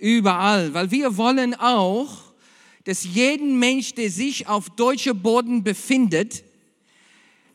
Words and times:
Überall, 0.00 0.72
weil 0.72 0.90
wir 0.90 1.16
wollen 1.16 1.54
auch, 1.54 2.08
dass 2.84 3.04
jeden 3.04 3.58
Mensch, 3.58 3.94
der 3.94 4.10
sich 4.10 4.48
auf 4.48 4.70
deutscher 4.70 5.12
Boden 5.14 5.62
befindet, 5.62 6.42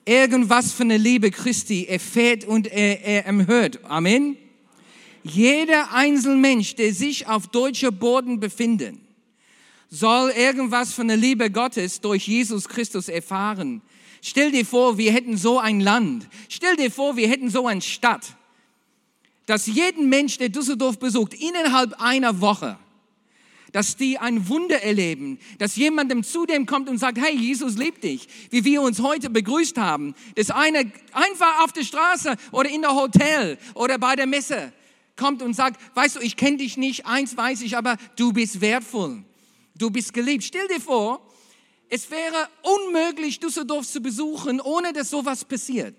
irgendwas 0.06 0.72
von 0.72 0.90
der 0.90 1.00
Liebe 1.00 1.32
Christi 1.32 1.86
erfährt 1.86 2.46
und 2.46 2.68
er, 2.68 3.26
er 3.26 3.48
hört. 3.48 3.84
Amen. 3.86 4.38
Jeder 5.24 5.92
einzelne 5.92 6.36
Mensch, 6.36 6.76
der 6.76 6.94
sich 6.94 7.26
auf 7.26 7.48
deutscher 7.48 7.92
Boden 7.92 8.40
befindet, 8.40 8.96
soll 9.90 10.30
irgendwas 10.30 10.94
von 10.94 11.08
der 11.08 11.18
Liebe 11.18 11.50
Gottes 11.50 12.00
durch 12.00 12.28
Jesus 12.28 12.70
Christus 12.70 13.10
erfahren. 13.10 13.82
Stell 14.22 14.52
dir 14.52 14.66
vor, 14.66 15.00
wir 15.00 15.12
hätten 15.12 15.38
so 15.38 15.58
ein 15.58 15.80
Land. 15.80 16.28
Stell 16.50 16.76
dir 16.76 16.92
vor, 16.92 17.18
wir 17.18 17.28
hätten 17.28 17.50
so 17.50 17.66
eine 17.66 17.82
Stadt, 17.82 18.35
dass 19.46 19.68
jeden 19.68 20.10
Mensch, 20.10 20.38
der 20.38 20.50
Düsseldorf 20.50 21.00
besucht, 21.00 21.34
innerhalb 21.34 22.02
einer 22.02 22.42
Woche, 22.42 22.78
dass 23.72 23.98
die 23.98 24.18
ein 24.18 24.48
Wunder 24.48 24.82
erleben, 24.82 25.38
dass 25.60 25.76
jemandem 25.76 26.24
zu 26.24 26.46
dem 26.46 26.66
kommt 26.66 26.88
und 26.88 26.98
sagt, 26.98 27.18
hey, 27.20 27.36
Jesus 27.36 27.76
liebt 27.76 28.06
dich, 28.06 28.28
wie 28.50 28.64
wir 28.64 28.82
uns 28.82 29.02
heute 29.02 29.30
begrüßt 29.30 29.78
haben. 29.78 30.16
Das 30.36 30.50
eine 30.50 30.92
einfach 31.12 31.62
auf 31.62 31.74
der 31.74 31.84
Straße 31.84 32.36
oder 32.52 32.70
in 32.70 32.82
der 32.82 32.96
Hotel 32.96 33.58
oder 33.74 33.98
bei 33.98 34.16
der 34.16 34.28
Messe 34.28 34.72
kommt 35.18 35.42
und 35.42 35.54
sagt, 35.54 35.82
weißt 35.94 36.16
du, 36.16 36.20
ich 36.22 36.38
kenne 36.38 36.58
dich 36.58 36.78
nicht, 36.78 37.06
eins 37.06 37.36
weiß 37.36 37.62
ich, 37.64 37.76
aber 37.76 37.98
du 38.16 38.32
bist 38.32 38.62
wertvoll. 38.62 39.24
Du 39.78 39.90
bist 39.90 40.14
geliebt. 40.14 40.46
Stell 40.46 40.68
dir 40.70 40.80
vor, 40.80 41.22
es 41.90 42.10
wäre 42.10 42.48
unmöglich, 42.62 43.42
Düsseldorf 43.42 43.86
zu 43.86 44.00
besuchen, 44.00 44.62
ohne 44.62 44.94
dass 44.94 45.10
sowas 45.10 45.44
passiert. 45.44 45.96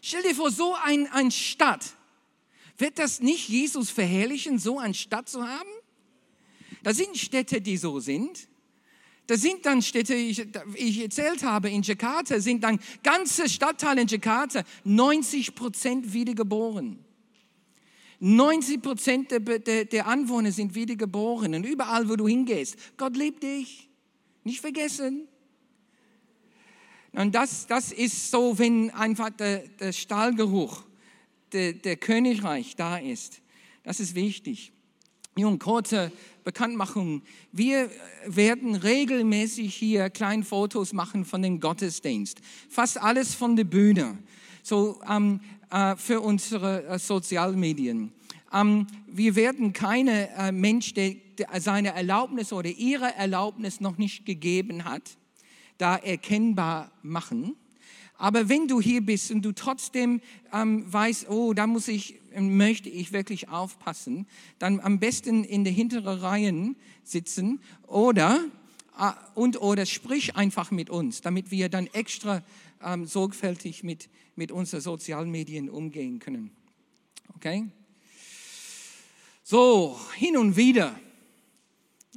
Stell 0.00 0.22
dir 0.22 0.34
vor, 0.34 0.50
so 0.50 0.74
ein, 0.82 1.06
ein 1.12 1.30
Stadt, 1.30 1.84
wird 2.76 2.98
das 2.98 3.20
nicht 3.20 3.48
Jesus 3.48 3.90
verherrlichen, 3.90 4.58
so 4.58 4.78
eine 4.78 4.94
Stadt 4.94 5.28
zu 5.28 5.46
haben? 5.46 5.68
Da 6.82 6.94
sind 6.94 7.16
Städte, 7.16 7.60
die 7.60 7.76
so 7.76 7.98
sind. 7.98 8.48
Da 9.26 9.36
sind 9.36 9.66
dann 9.66 9.82
Städte, 9.82 10.14
ich, 10.14 10.46
ich 10.74 11.00
erzählt 11.00 11.42
habe, 11.42 11.68
in 11.68 11.82
Jakarta 11.82 12.40
sind 12.40 12.64
dann 12.64 12.80
ganze 13.02 13.48
Stadtteile 13.48 14.00
in 14.00 14.08
Jakarta, 14.08 14.62
90 14.84 15.54
Prozent 15.54 16.14
wiedergeboren. 16.14 17.04
90 18.20 18.82
Prozent 18.82 19.30
der, 19.30 19.40
der, 19.40 19.84
der 19.84 20.06
Anwohner 20.06 20.50
sind 20.50 20.74
wiedergeboren 20.74 21.54
und 21.54 21.64
überall, 21.64 22.08
wo 22.08 22.16
du 22.16 22.26
hingehst, 22.26 22.76
Gott 22.96 23.16
liebt 23.16 23.42
dich. 23.42 23.88
Nicht 24.44 24.60
vergessen. 24.60 25.27
Und 27.12 27.34
das, 27.34 27.66
das 27.66 27.92
ist 27.92 28.30
so, 28.30 28.58
wenn 28.58 28.90
einfach 28.90 29.30
der, 29.30 29.66
der 29.80 29.92
Stahlgeruch 29.92 30.84
der, 31.52 31.72
der 31.72 31.96
Königreich 31.96 32.76
da 32.76 32.98
ist. 32.98 33.40
Das 33.82 34.00
ist 34.00 34.14
wichtig. 34.14 34.72
Nun, 35.36 35.58
kurze 35.58 36.12
Bekanntmachung. 36.44 37.22
Wir 37.52 37.90
werden 38.26 38.74
regelmäßig 38.74 39.74
hier 39.74 40.10
kleine 40.10 40.44
Fotos 40.44 40.92
machen 40.92 41.24
von 41.24 41.42
dem 41.42 41.60
Gottesdienst. 41.60 42.40
Fast 42.68 43.00
alles 43.00 43.34
von 43.34 43.54
der 43.54 43.64
Bühne. 43.64 44.18
So, 44.62 45.00
ähm, 45.08 45.40
äh, 45.70 45.96
für 45.96 46.20
unsere 46.20 46.84
äh, 46.86 46.98
Sozialmedien. 46.98 48.12
Ähm, 48.52 48.86
wir 49.06 49.36
werden 49.36 49.72
keine 49.72 50.30
äh, 50.30 50.52
Mensch, 50.52 50.94
der, 50.94 51.14
der 51.38 51.60
seine 51.60 51.94
Erlaubnis 51.94 52.52
oder 52.52 52.70
ihre 52.70 53.14
Erlaubnis 53.14 53.80
noch 53.80 53.98
nicht 53.98 54.26
gegeben 54.26 54.84
hat, 54.84 55.18
da 55.78 55.96
erkennbar 55.96 56.90
machen. 57.02 57.56
Aber 58.16 58.48
wenn 58.48 58.66
du 58.66 58.80
hier 58.80 59.00
bist 59.00 59.30
und 59.30 59.42
du 59.42 59.52
trotzdem 59.52 60.20
ähm, 60.52 60.92
weißt, 60.92 61.30
oh, 61.30 61.54
da 61.54 61.68
muss 61.68 61.86
ich, 61.86 62.20
möchte 62.36 62.88
ich 62.88 63.12
wirklich 63.12 63.48
aufpassen, 63.48 64.26
dann 64.58 64.80
am 64.80 64.98
besten 64.98 65.44
in 65.44 65.62
der 65.62 65.72
hinteren 65.72 66.18
Reihen 66.18 66.76
sitzen 67.04 67.60
oder 67.86 68.44
äh, 68.98 69.12
und 69.34 69.62
oder 69.62 69.86
sprich 69.86 70.34
einfach 70.34 70.72
mit 70.72 70.90
uns, 70.90 71.20
damit 71.20 71.52
wir 71.52 71.68
dann 71.68 71.86
extra 71.86 72.42
ähm, 72.82 73.06
sorgfältig 73.06 73.84
mit, 73.84 74.08
mit 74.34 74.50
unseren 74.50 74.80
sozialen 74.80 75.30
Medien 75.30 75.70
umgehen 75.70 76.18
können. 76.18 76.50
Okay? 77.36 77.66
So, 79.44 79.98
hin 80.16 80.36
und 80.36 80.56
wieder. 80.56 80.98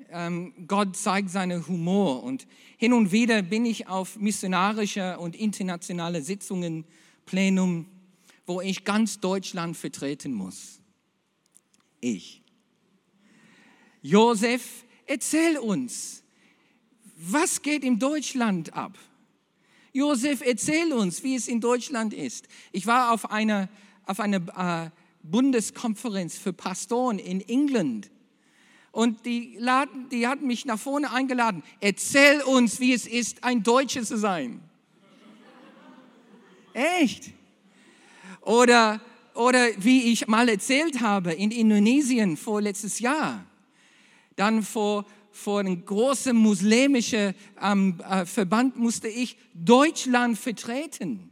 Ähm, 0.09 0.53
Gott 0.68 0.96
zeigt 0.96 1.29
seinen 1.29 1.68
Humor 1.68 2.24
und 2.24 2.47
hin 2.78 2.94
und 2.94 3.12
wieder 3.12 3.41
bin 3.41 3.66
ich 3.66 3.88
auf 3.88 4.18
missionarische 4.18 5.19
und 5.19 5.35
internationale 5.35 6.22
Sitzungen, 6.22 6.85
Plenum, 7.25 7.85
wo 8.46 8.62
ich 8.62 8.84
ganz 8.84 9.19
Deutschland 9.19 9.78
vertreten 9.78 10.34
muss. 10.34 10.79
Ich. 12.00 12.41
Josef, 14.02 14.85
erzähl 15.06 15.57
uns, 15.57 16.23
was 17.16 17.62
geht 17.62 17.84
in 17.84 18.00
Deutschland 18.00 18.73
ab? 18.73 18.97
Josef, 19.94 20.41
erzähl 20.41 20.91
uns, 20.94 21.23
wie 21.23 21.35
es 21.35 21.47
in 21.47 21.62
Deutschland 21.62 22.13
ist. 22.13 22.47
Ich 22.72 22.88
war 22.88 23.12
auf 23.12 23.29
einer, 23.29 23.69
auf 24.06 24.19
einer 24.19 24.85
äh, 24.85 24.90
Bundeskonferenz 25.22 26.38
für 26.38 26.53
Pastoren 26.53 27.19
in 27.19 27.41
England. 27.41 28.09
Und 28.91 29.25
die, 29.25 29.56
laden, 29.57 30.09
die 30.09 30.28
hatten 30.28 30.47
mich 30.47 30.66
nach 30.66 30.79
vorne 30.79 31.12
eingeladen. 31.12 31.63
Erzähl 31.79 32.41
uns, 32.41 32.79
wie 32.79 32.94
es 32.94 33.07
ist, 33.07 33.44
ein 33.44 33.63
Deutscher 33.63 34.03
zu 34.03 34.18
sein. 34.18 34.62
Echt? 36.74 37.31
Oder, 38.41 39.00
oder 39.34 39.68
wie 39.78 40.12
ich 40.12 40.28
mal 40.28 40.50
erzählt 40.50 41.00
habe, 41.00 41.31
in 41.34 41.52
Indonesien 41.52 42.35
vor 42.35 42.62
letztes 42.62 43.00
Jahr. 43.00 43.46
Dann 44.35 44.63
vor 44.63 45.06
vor 45.31 45.62
einem 45.62 45.85
großen 45.85 46.35
muslimischen 46.35 47.34
ähm, 47.62 48.00
äh, 48.08 48.25
Verband 48.25 48.78
musste 48.78 49.08
ich 49.08 49.38
Deutschland 49.53 50.38
vertreten. 50.38 51.31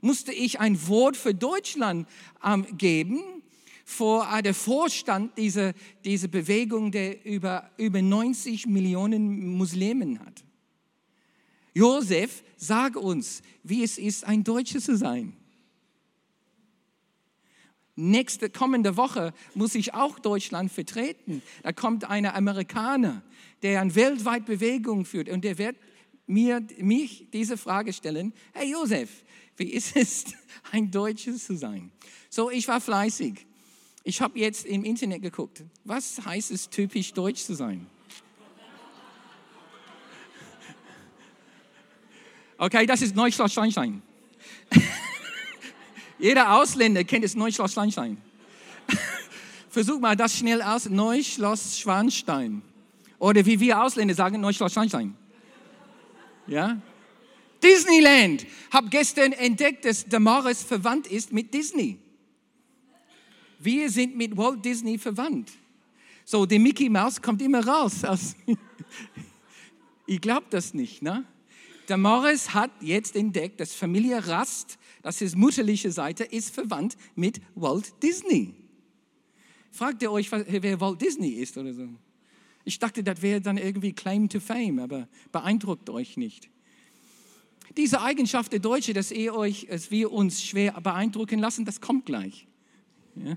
Musste 0.00 0.32
ich 0.32 0.60
ein 0.60 0.88
Wort 0.88 1.16
für 1.16 1.32
Deutschland 1.32 2.08
ähm, 2.44 2.66
geben 2.76 3.33
vor 3.84 4.26
äh, 4.32 4.42
der 4.42 4.54
Vorstand 4.54 5.36
dieser, 5.36 5.74
dieser 6.04 6.28
Bewegung, 6.28 6.90
der 6.90 7.24
über, 7.24 7.70
über 7.76 8.00
90 8.00 8.66
Millionen 8.66 9.56
Muslimen 9.56 10.18
hat. 10.20 10.42
Josef, 11.74 12.42
sag 12.56 12.96
uns, 12.96 13.42
wie 13.62 13.82
es 13.82 13.98
ist, 13.98 14.24
ein 14.24 14.44
Deutscher 14.44 14.80
zu 14.80 14.96
sein. 14.96 15.36
Nächste 17.96 18.50
kommende 18.50 18.96
Woche 18.96 19.32
muss 19.54 19.74
ich 19.74 19.94
auch 19.94 20.18
Deutschland 20.18 20.72
vertreten. 20.72 21.42
Da 21.62 21.72
kommt 21.72 22.04
ein 22.04 22.26
Amerikaner, 22.26 23.22
der 23.62 23.80
eine 23.80 23.94
weltweit 23.94 24.46
Bewegung 24.46 25.04
führt 25.04 25.28
und 25.28 25.44
der 25.44 25.58
wird 25.58 25.76
mir 26.26 26.66
mich 26.78 27.28
diese 27.32 27.56
Frage 27.56 27.92
stellen: 27.92 28.32
Hey 28.52 28.72
Josef, 28.72 29.10
wie 29.56 29.68
ist 29.68 29.96
es, 29.96 30.24
ein 30.72 30.90
Deutscher 30.90 31.34
zu 31.36 31.56
sein? 31.56 31.92
So, 32.30 32.50
ich 32.50 32.66
war 32.66 32.80
fleißig. 32.80 33.46
Ich 34.06 34.20
habe 34.20 34.38
jetzt 34.38 34.66
im 34.66 34.84
Internet 34.84 35.22
geguckt. 35.22 35.62
Was 35.84 36.20
heißt 36.24 36.50
es, 36.50 36.68
typisch 36.68 37.14
deutsch 37.14 37.42
zu 37.42 37.54
sein? 37.54 37.86
Okay, 42.58 42.84
das 42.86 43.00
ist 43.00 43.16
Neuschloss-Steinstein. 43.16 44.02
Jeder 46.18 46.54
Ausländer 46.54 47.02
kennt 47.02 47.24
das 47.24 47.34
Neuschloss-Schwanstein. 47.34 48.18
Versuch 49.70 49.98
mal 49.98 50.14
das 50.14 50.36
schnell 50.36 50.60
aus. 50.62 50.88
Neuschloss-Schwanstein. 50.88 52.62
Oder 53.18 53.44
wie 53.46 53.58
wir 53.58 53.82
Ausländer 53.82 54.14
sagen, 54.14 54.38
Neuschloss-Schwanstein. 54.40 55.16
Ja? 56.46 56.80
Disneyland. 57.62 58.46
Hab 58.70 58.90
gestern 58.90 59.32
entdeckt, 59.32 59.86
dass 59.86 60.06
Damaris 60.06 60.62
verwandt 60.62 61.06
ist 61.06 61.32
mit 61.32 61.54
Disney. 61.54 61.98
Wir 63.64 63.90
sind 63.90 64.16
mit 64.16 64.36
Walt 64.36 64.62
Disney 64.62 64.98
verwandt. 64.98 65.50
So, 66.26 66.44
der 66.44 66.58
Mickey 66.58 66.90
Mouse 66.90 67.20
kommt 67.20 67.40
immer 67.40 67.66
raus. 67.66 68.02
ich 70.06 70.20
glaube 70.20 70.46
das 70.50 70.74
nicht, 70.74 71.02
ne? 71.02 71.24
Der 71.88 71.96
Morris 71.96 72.52
hat 72.52 72.70
jetzt 72.80 73.16
entdeckt, 73.16 73.60
dass 73.60 73.74
Familie 73.74 74.26
Rast, 74.26 74.78
das 75.02 75.20
ist 75.20 75.36
mutterliche 75.36 75.90
Seite, 75.90 76.24
ist 76.24 76.54
verwandt 76.54 76.96
mit 77.14 77.40
Walt 77.54 77.92
Disney. 78.02 78.54
Fragt 79.70 80.02
ihr 80.02 80.12
euch, 80.12 80.30
wer 80.30 80.80
Walt 80.80 81.00
Disney 81.00 81.30
ist 81.30 81.56
oder 81.56 81.72
so? 81.72 81.88
Ich 82.64 82.78
dachte, 82.78 83.02
das 83.02 83.20
wäre 83.20 83.40
dann 83.40 83.58
irgendwie 83.58 83.92
Claim 83.92 84.28
to 84.28 84.40
Fame, 84.40 84.78
aber 84.78 85.08
beeindruckt 85.32 85.88
euch 85.90 86.16
nicht. 86.16 86.50
Diese 87.76 88.00
Eigenschaft 88.02 88.52
der 88.52 88.60
Deutsche, 88.60 88.92
dass, 88.92 89.10
ihr 89.10 89.34
euch, 89.34 89.66
dass 89.70 89.90
wir 89.90 90.12
uns 90.12 90.42
schwer 90.42 90.72
beeindrucken 90.80 91.38
lassen, 91.38 91.64
das 91.64 91.80
kommt 91.80 92.06
gleich. 92.06 92.46
Ja? 93.16 93.36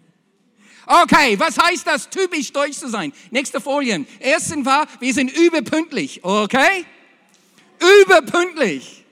Okay, 0.85 1.37
was 1.37 1.57
heißt 1.57 1.85
das, 1.85 2.09
typisch 2.09 2.51
deutsch 2.51 2.77
zu 2.77 2.87
sein? 2.89 3.11
Nächste 3.31 3.59
Folien. 3.59 4.07
Erstens 4.19 4.65
war, 4.65 4.87
wir 4.99 5.13
sind 5.13 5.35
überpünktlich, 5.35 6.23
okay? 6.23 6.85
Überpünktlich. 8.01 9.03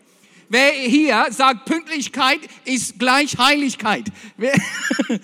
Wer 0.48 0.72
hier 0.72 1.28
sagt, 1.32 1.66
Pünktlichkeit 1.66 2.40
ist 2.66 3.00
gleich 3.00 3.38
Heiligkeit. 3.38 4.06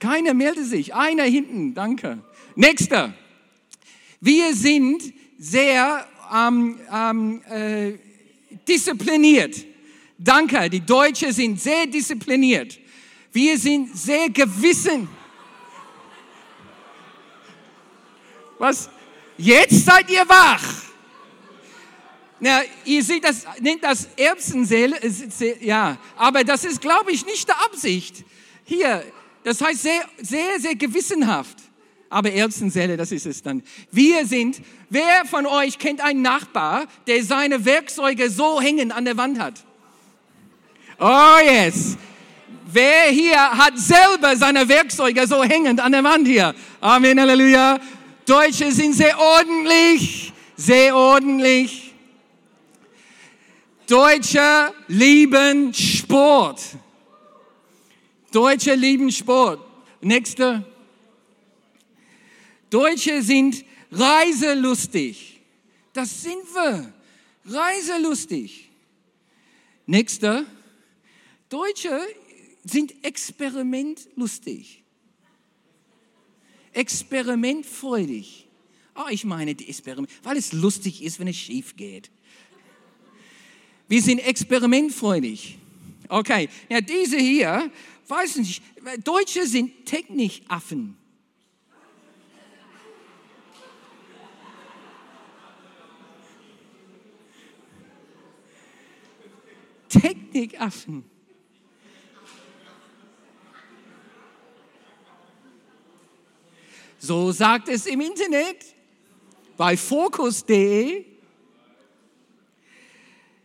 Keiner 0.00 0.34
meldet 0.34 0.66
sich. 0.66 0.94
Einer 0.94 1.24
hinten. 1.24 1.74
Danke. 1.74 2.18
Nächster. 2.54 3.12
Wir 4.20 4.54
sind 4.54 5.12
sehr 5.38 6.06
ähm, 6.34 6.78
ähm, 6.92 7.42
äh, 7.44 7.92
diszipliniert. 8.66 9.64
Danke. 10.18 10.68
Die 10.70 10.80
Deutschen 10.80 11.32
sind 11.32 11.60
sehr 11.60 11.86
diszipliniert. 11.86 12.78
Wir 13.32 13.58
sind 13.58 13.96
sehr 13.96 14.28
gewissen. 14.30 15.08
Was? 18.58 18.90
Jetzt 19.36 19.84
seid 19.84 20.10
ihr 20.10 20.28
wach. 20.28 20.62
Na, 22.40 22.60
ihr 22.84 23.02
seht 23.02 23.24
das, 23.24 23.44
nennt 23.60 23.82
das 23.82 24.08
Erbsenseele, 24.16 24.96
ja, 25.60 25.98
aber 26.16 26.44
das 26.44 26.64
ist, 26.64 26.80
glaube 26.80 27.10
ich, 27.10 27.26
nicht 27.26 27.48
der 27.48 27.56
Absicht. 27.64 28.24
Hier, 28.64 29.02
das 29.42 29.60
heißt 29.60 29.82
sehr, 29.82 30.04
sehr, 30.18 30.60
sehr 30.60 30.76
gewissenhaft. 30.76 31.56
Aber 32.10 32.32
Erbsenseele, 32.32 32.96
das 32.96 33.12
ist 33.12 33.26
es 33.26 33.42
dann. 33.42 33.62
Wir 33.90 34.24
sind, 34.24 34.60
wer 34.88 35.24
von 35.26 35.46
euch 35.46 35.78
kennt 35.78 36.00
einen 36.00 36.22
Nachbar, 36.22 36.86
der 37.06 37.22
seine 37.22 37.64
Werkzeuge 37.64 38.30
so 38.30 38.60
hängen 38.60 38.92
an 38.92 39.04
der 39.04 39.16
Wand 39.16 39.38
hat? 39.38 39.54
Oh 40.98 41.36
yes. 41.44 41.96
Wer 42.70 43.10
hier 43.10 43.36
hat 43.36 43.78
selber 43.78 44.36
seine 44.36 44.68
Werkzeuge 44.68 45.26
so 45.26 45.42
hängend 45.42 45.80
an 45.80 45.92
der 45.92 46.04
Wand 46.04 46.26
hier? 46.26 46.54
Amen, 46.80 47.18
Halleluja. 47.18 47.78
Deutsche 48.28 48.70
sind 48.70 48.92
sehr 48.92 49.18
ordentlich, 49.18 50.34
sehr 50.54 50.94
ordentlich. 50.94 51.94
Deutsche 53.86 54.74
lieben 54.86 55.72
Sport. 55.72 56.60
Deutsche 58.30 58.74
lieben 58.74 59.10
Sport. 59.10 59.60
Nächste. 60.02 60.62
Deutsche 62.68 63.22
sind 63.22 63.64
reiselustig. 63.90 65.40
Das 65.94 66.22
sind 66.22 66.44
wir. 66.52 66.92
Reiselustig. 67.46 68.68
Nächster. 69.86 70.44
Deutsche 71.48 71.98
sind 72.62 72.92
experimentlustig. 73.02 74.84
Experimentfreudig. 76.78 78.46
Oh, 78.94 79.08
ich 79.10 79.24
meine 79.24 79.56
die 79.56 79.68
Experiment, 79.68 80.08
weil 80.22 80.36
es 80.36 80.52
lustig 80.52 81.02
ist, 81.02 81.18
wenn 81.18 81.26
es 81.26 81.36
schief 81.36 81.74
geht. 81.74 82.08
Wir 83.88 84.00
sind 84.00 84.20
experimentfreudig. 84.20 85.58
Okay, 86.08 86.48
ja, 86.68 86.80
diese 86.80 87.18
hier, 87.18 87.72
weiß 88.06 88.36
nicht, 88.36 88.62
Deutsche 89.02 89.44
sind 89.46 89.86
Technikaffen. 89.86 90.96
Technikaffen. 99.88 101.17
So 106.98 107.30
sagt 107.30 107.68
es 107.68 107.86
im 107.86 108.00
Internet 108.00 108.74
bei 109.56 109.76
focus.de. 109.76 111.04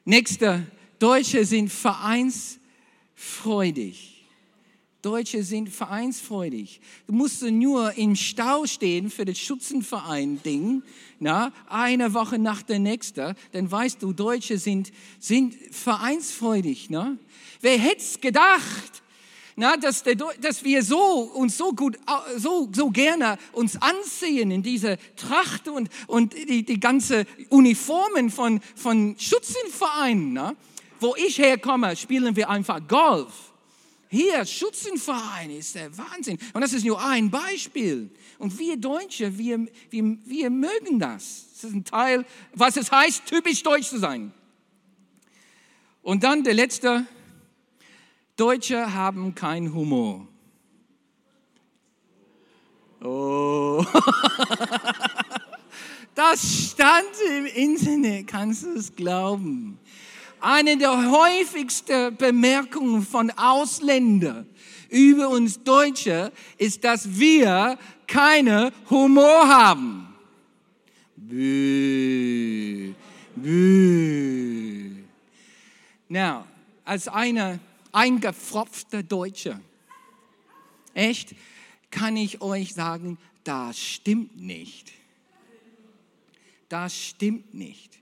Nächster, 0.06 0.64
Deutsche 0.98 1.46
sind 1.46 1.72
vereinsfreudig. 1.72 4.14
Deutsche 5.04 5.44
sind 5.44 5.70
vereinsfreudig. 5.70 6.82
Du 7.08 7.14
musst 7.14 7.44
nur 7.44 7.96
im 7.98 8.16
Stau 8.16 8.66
stehen 8.66 9.12
für 9.12 9.26
das 9.26 9.38
Schützenverein-Ding, 9.38 10.82
eine 11.68 12.14
Woche 12.14 12.40
nach 12.40 12.64
der 12.64 12.80
nächsten, 12.80 13.36
dann 13.52 13.70
weißt 13.70 14.02
du, 14.02 14.14
Deutsche 14.14 14.58
sind, 14.58 14.92
sind 15.20 15.56
vereinsfreudig. 15.72 16.90
Na? 16.90 17.18
Wer 17.62 17.78
hätte 17.78 17.98
es 17.98 18.20
gedacht, 18.20 19.03
na, 19.56 19.78
dass, 19.78 20.04
der, 20.04 20.16
dass 20.16 20.64
wir 20.64 20.84
so 20.84 20.98
uns 20.98 21.58
so 21.58 21.74
gut, 21.74 21.98
so, 22.38 22.70
so 22.72 22.90
gerne 22.90 23.38
uns 23.52 23.80
anziehen 23.82 24.52
in 24.52 24.64
diese 24.64 24.98
Tracht 25.16 25.68
und, 25.68 25.90
und 26.08 26.34
die, 26.34 26.64
die 26.64 26.80
ganze 26.80 27.26
Uniformen 27.50 28.32
von, 28.32 28.62
von 28.76 29.16
Schützenvereinen. 29.18 30.34
Na? 30.34 30.56
Wo 31.00 31.16
ich 31.16 31.38
herkomme, 31.38 31.96
spielen 31.96 32.36
wir 32.36 32.50
einfach 32.50 32.88
Golf. 32.88 33.54
Hier, 34.10 34.46
Schützenverein 34.46 35.50
ist 35.50 35.74
der 35.74 35.96
Wahnsinn. 35.98 36.38
Und 36.54 36.62
das 36.62 36.74
ist 36.74 36.86
nur 36.86 37.04
ein 37.04 37.32
Beispiel. 37.32 38.12
Und 38.38 38.60
wir 38.60 38.78
Deutsche, 38.78 39.38
wir, 39.40 39.66
wir, 39.90 40.18
wir 40.26 40.50
mögen 40.52 41.00
das. 41.00 41.46
Das 41.54 41.64
ist 41.64 41.76
ein 41.76 41.84
Teil, 41.84 42.26
was 42.54 42.78
es 42.78 42.92
heißt, 42.92 43.26
typisch 43.26 43.64
deutsch 43.64 43.90
zu 43.90 43.98
sein. 43.98 44.32
Und 46.04 46.24
dann 46.24 46.44
der 46.44 46.54
letzte, 46.54 47.08
Deutsche 48.36 48.94
haben 48.94 49.36
keinen 49.36 49.74
Humor. 49.74 50.28
Oh. 53.02 53.86
Das 56.16 56.70
stand 56.72 57.10
im 57.36 57.46
Internet, 57.48 58.28
kannst 58.28 58.64
du 58.64 58.74
es 58.76 58.96
glauben? 58.96 59.80
Eine 60.40 60.78
der 60.78 61.10
häufigsten 61.10 62.16
Bemerkungen 62.16 63.02
von 63.02 63.32
Ausländern 63.32 64.48
über 64.90 65.30
uns 65.30 65.64
Deutsche 65.64 66.32
ist, 66.60 66.84
dass 66.84 67.18
wir 67.18 67.80
keine 68.06 68.72
Humor 68.92 69.48
haben. 69.48 70.14
Bäh, 71.16 72.94
bäh. 73.36 74.92
Now, 76.10 76.46
als 76.86 77.08
eine 77.08 77.60
eingefropfte 77.94 79.04
Deutsche. 79.04 79.62
Echt, 80.94 81.36
kann 81.90 82.18
ich 82.18 82.42
euch 82.42 82.74
sagen, 82.74 83.18
das 83.44 83.80
stimmt 83.80 84.40
nicht. 84.40 84.92
Das 86.70 86.98
stimmt 86.98 87.54
nicht. 87.54 88.00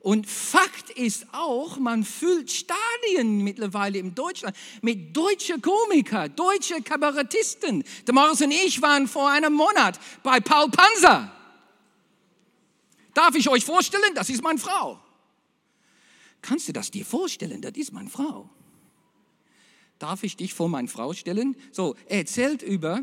Und 0.00 0.26
Fakt 0.26 0.90
ist 0.90 1.26
auch, 1.32 1.78
man 1.78 2.04
füllt 2.04 2.50
Stadien 2.50 3.42
mittlerweile 3.42 3.98
in 3.98 4.14
Deutschland 4.14 4.54
mit 4.82 5.16
deutschen 5.16 5.62
Komiker, 5.62 6.28
deutsche 6.28 6.82
Kabarettisten. 6.82 7.82
Der 8.06 8.12
Morris 8.12 8.42
und 8.42 8.50
ich 8.50 8.82
waren 8.82 9.08
vor 9.08 9.30
einem 9.30 9.54
Monat 9.54 9.98
bei 10.22 10.40
Paul 10.40 10.70
Panzer. 10.70 11.32
Darf 13.14 13.34
ich 13.34 13.48
euch 13.48 13.64
vorstellen, 13.64 14.14
das 14.14 14.28
ist 14.28 14.42
meine 14.42 14.58
Frau. 14.58 15.00
Kannst 16.42 16.68
du 16.68 16.72
das 16.72 16.90
dir 16.90 17.06
vorstellen, 17.06 17.62
das 17.62 17.72
ist 17.74 17.92
meine 17.92 18.10
Frau 18.10 18.50
darf 20.04 20.22
ich 20.22 20.36
dich 20.36 20.52
vor 20.52 20.68
meine 20.68 20.86
Frau 20.86 21.14
stellen? 21.14 21.56
So, 21.72 21.96
er 22.06 22.18
erzählt 22.18 22.60
über, 22.62 23.00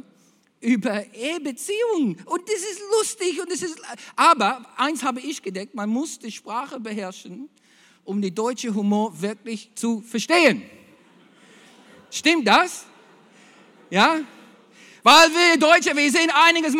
über 0.59 1.03
Ehebeziehungen 1.15 2.17
und 2.25 2.41
das 2.47 2.61
ist 2.61 2.79
lustig 2.99 3.41
und 3.41 3.51
das 3.51 3.63
ist, 3.63 3.81
aber 4.15 4.63
eins 4.77 5.01
habe 5.01 5.19
ich 5.19 5.41
gedeckt, 5.41 5.73
man 5.73 5.89
muss 5.89 6.19
die 6.19 6.31
Sprache 6.31 6.79
beherrschen, 6.79 7.49
um 8.03 8.21
die 8.21 8.29
deutsche 8.29 8.75
Humor 8.75 9.19
wirklich 9.19 9.71
zu 9.73 10.01
verstehen. 10.01 10.61
Stimmt 12.11 12.47
das? 12.47 12.85
Ja? 13.89 14.19
Weil 15.01 15.29
wir 15.29 15.57
Deutsche, 15.57 15.97
wir 15.97 16.11
sind 16.11 16.29
einiges 16.35 16.75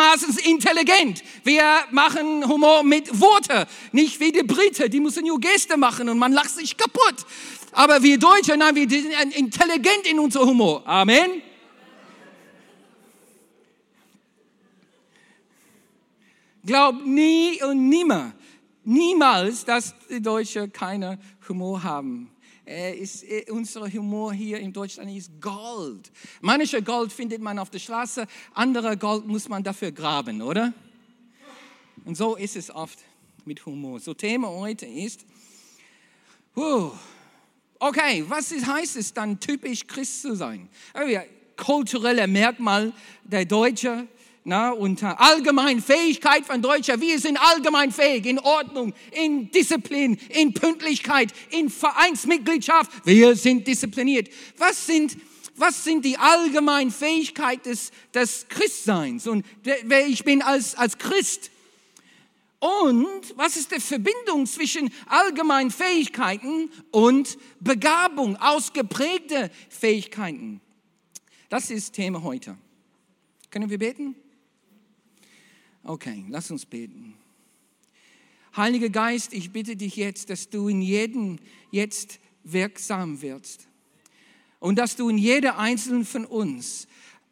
intelligent. 0.46 1.24
Wir 1.44 1.86
machen 1.90 2.48
Humor 2.48 2.84
mit 2.84 3.20
Worten, 3.20 3.66
nicht 3.92 4.20
wie 4.20 4.32
die 4.32 4.44
Briten, 4.44 4.92
die 4.92 5.00
müssen 5.00 5.26
nur 5.26 5.40
Geste 5.40 5.78
machen 5.78 6.08
und 6.10 6.20
man 6.20 6.32
lacht 6.32 6.52
sich 6.52 6.78
kaputt. 6.78 7.26
Aber 7.72 8.04
wir 8.04 8.18
Deutsche, 8.18 8.58
nein, 8.58 8.76
wir 8.76 8.90
sind 8.90 9.14
intelligent 9.36 10.06
in 10.10 10.20
unserem 10.20 10.50
Humor. 10.50 10.86
Amen. 10.86 11.42
Glaub 16.64 17.04
nie 17.04 17.62
und 17.64 17.90
nimmer, 17.90 18.34
niemals, 18.84 19.66
dass 19.66 19.96
die 20.10 20.22
Deutschen 20.22 20.72
keine 20.72 21.18
Humor 21.48 21.82
haben. 21.82 22.30
Er 22.66 22.96
ist, 22.96 23.26
unser 23.50 23.92
Humor 23.92 24.32
hier 24.34 24.60
in 24.60 24.72
Deutschland 24.72 25.10
ist 25.16 25.32
Gold. 25.42 26.12
Manche 26.40 26.84
Gold 26.84 27.12
findet 27.12 27.42
man 27.42 27.58
auf 27.58 27.72
der 27.72 27.80
Straße, 27.80 28.28
andere 28.54 28.96
Gold 28.96 29.26
muss 29.26 29.50
man 29.50 29.64
dafür 29.64 29.92
graben, 29.92 30.42
oder? 30.42 30.72
Und 32.06 32.16
so 32.16 32.36
ist 32.36 32.56
es 32.56 32.70
oft 32.70 33.00
mit 33.46 33.66
Humor. 33.66 34.00
So 34.00 34.14
Thema 34.14 34.50
heute 34.50 34.86
ist, 34.86 35.26
uh, 36.56 36.92
Okay, 37.84 38.24
was 38.28 38.52
heißt 38.52 38.96
es 38.98 39.12
dann, 39.12 39.40
typisch 39.40 39.88
Christ 39.88 40.22
zu 40.22 40.36
sein? 40.36 40.70
Oh 40.94 41.08
kulturelle 41.58 42.28
Merkmal 42.28 42.94
der 43.24 43.46
Deutsche, 43.46 44.08
na, 44.44 44.70
und 44.70 45.04
allgemein 45.04 45.82
Fähigkeit 45.82 46.46
von 46.46 46.62
Deutscher. 46.62 47.02
Wir 47.02 47.20
sind 47.20 47.38
allgemein 47.38 47.92
fähig 47.92 48.28
in 48.28 48.38
Ordnung, 48.38 48.94
in 49.12 49.50
Disziplin, 49.50 50.16
in 50.30 50.54
Pünktlichkeit, 50.54 51.34
in 51.50 51.72
Vereinsmitgliedschaft. 51.72 52.92
Wir 53.04 53.36
sind 53.36 53.66
diszipliniert. 53.66 54.30
Was 54.58 54.86
sind, 54.86 55.18
was 55.56 55.84
sind 55.84 56.06
die 56.06 56.20
allgemeinen 56.20 56.92
Fähigkeiten 56.92 57.64
des, 57.64 57.92
des 58.14 58.46
Christseins 58.48 59.26
und 59.26 59.44
wer 59.64 60.06
ich 60.06 60.24
bin 60.24 60.44
als, 60.44 60.76
als 60.76 61.00
Christ. 61.00 61.50
Und 62.62 63.36
was 63.38 63.58
ist 63.58 63.72
die 63.72 63.80
Verbindung 63.80 64.46
zwischen 64.46 64.92
allgemeinen 65.08 65.72
Fähigkeiten 65.72 66.70
und 66.92 67.40
Begabung, 67.60 68.38
ausgeprägte 68.38 69.50
Fähigkeiten? 69.68 70.62
Das 71.50 71.72
ist 71.72 71.94
Thema 71.94 72.22
heute. 72.22 72.56
Können 73.50 73.72
wir 73.72 73.80
beten? 73.80 74.16
Okay, 75.84 76.24
lass 76.30 76.52
uns 76.52 76.68
beten. 76.68 77.16
Heiliger 78.56 78.90
Geist, 78.90 79.34
ich 79.34 79.52
bitte 79.52 79.76
dich 79.76 79.96
jetzt, 79.96 80.30
dass 80.30 80.48
du 80.48 80.68
in 80.68 80.84
jedem 80.84 81.40
jetzt 81.72 82.20
wirksam 82.44 83.24
wirst 83.24 83.68
und 84.60 84.78
dass 84.78 84.96
du 84.96 85.10
in 85.10 85.18
jeder 85.18 85.58
einzelnen 85.58 86.06
von 86.06 86.26
uns 86.26 86.88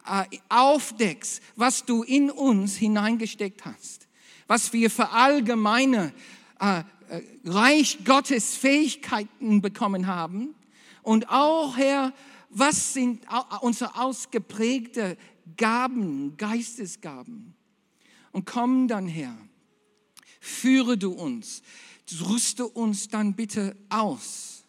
äh, 0.07 0.25
aufdeckst, 0.49 1.43
was 1.55 1.85
du 1.85 2.01
in 2.01 2.31
uns 2.31 2.77
hineingesteckt 2.77 3.63
hast, 3.65 4.08
was 4.49 4.73
wir 4.73 4.89
für 4.89 5.11
allgemeine 5.11 6.11
äh, 6.59 6.79
äh 6.79 7.21
Reich 7.45 7.99
Gottes 8.03 8.55
Fähigkeiten 8.57 9.61
bekommen 9.61 10.07
haben 10.07 10.55
und 11.03 11.29
auch 11.29 11.77
Herr, 11.77 12.13
was 12.49 12.93
sind 12.93 13.21
unsere 13.61 13.95
ausgeprägte 13.95 15.17
Gaben, 15.55 16.35
Geistesgaben 16.35 17.53
und 18.31 18.45
komm 18.45 18.87
dann 18.87 19.07
her, 19.07 19.37
führe 20.39 20.97
du 20.97 21.11
uns, 21.11 21.61
rüste 22.19 22.67
uns 22.67 23.07
dann 23.07 23.35
bitte 23.35 23.77
aus. 23.89 24.63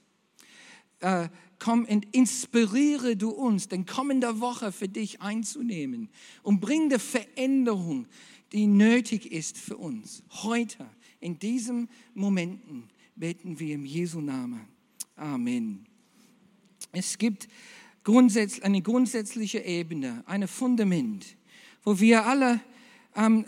Äh, 1.00 1.30
komm 1.60 1.84
und 1.84 2.12
inspiriere 2.12 3.16
du 3.16 3.30
uns, 3.30 3.68
den 3.68 3.86
kommende 3.86 4.40
Woche 4.40 4.72
für 4.72 4.88
dich 4.88 5.20
einzunehmen 5.20 6.08
und 6.42 6.60
bring 6.60 6.88
die 6.88 6.98
Veränderung, 6.98 8.06
die 8.52 8.66
nötig 8.66 9.30
ist 9.30 9.56
für 9.56 9.76
uns. 9.76 10.24
Heute, 10.42 10.88
in 11.20 11.38
diesen 11.38 11.88
Momenten, 12.14 12.88
beten 13.14 13.60
wir 13.60 13.74
im 13.74 13.84
Jesu 13.84 14.20
Namen. 14.20 14.66
Amen. 15.14 15.86
Es 16.92 17.18
gibt 17.18 17.48
eine 18.62 18.82
grundsätzliche 18.82 19.60
Ebene, 19.60 20.24
ein 20.26 20.48
Fundament, 20.48 21.36
wo 21.84 22.00
wir 22.00 22.26
alle, 22.26 22.60
ähm, 23.14 23.44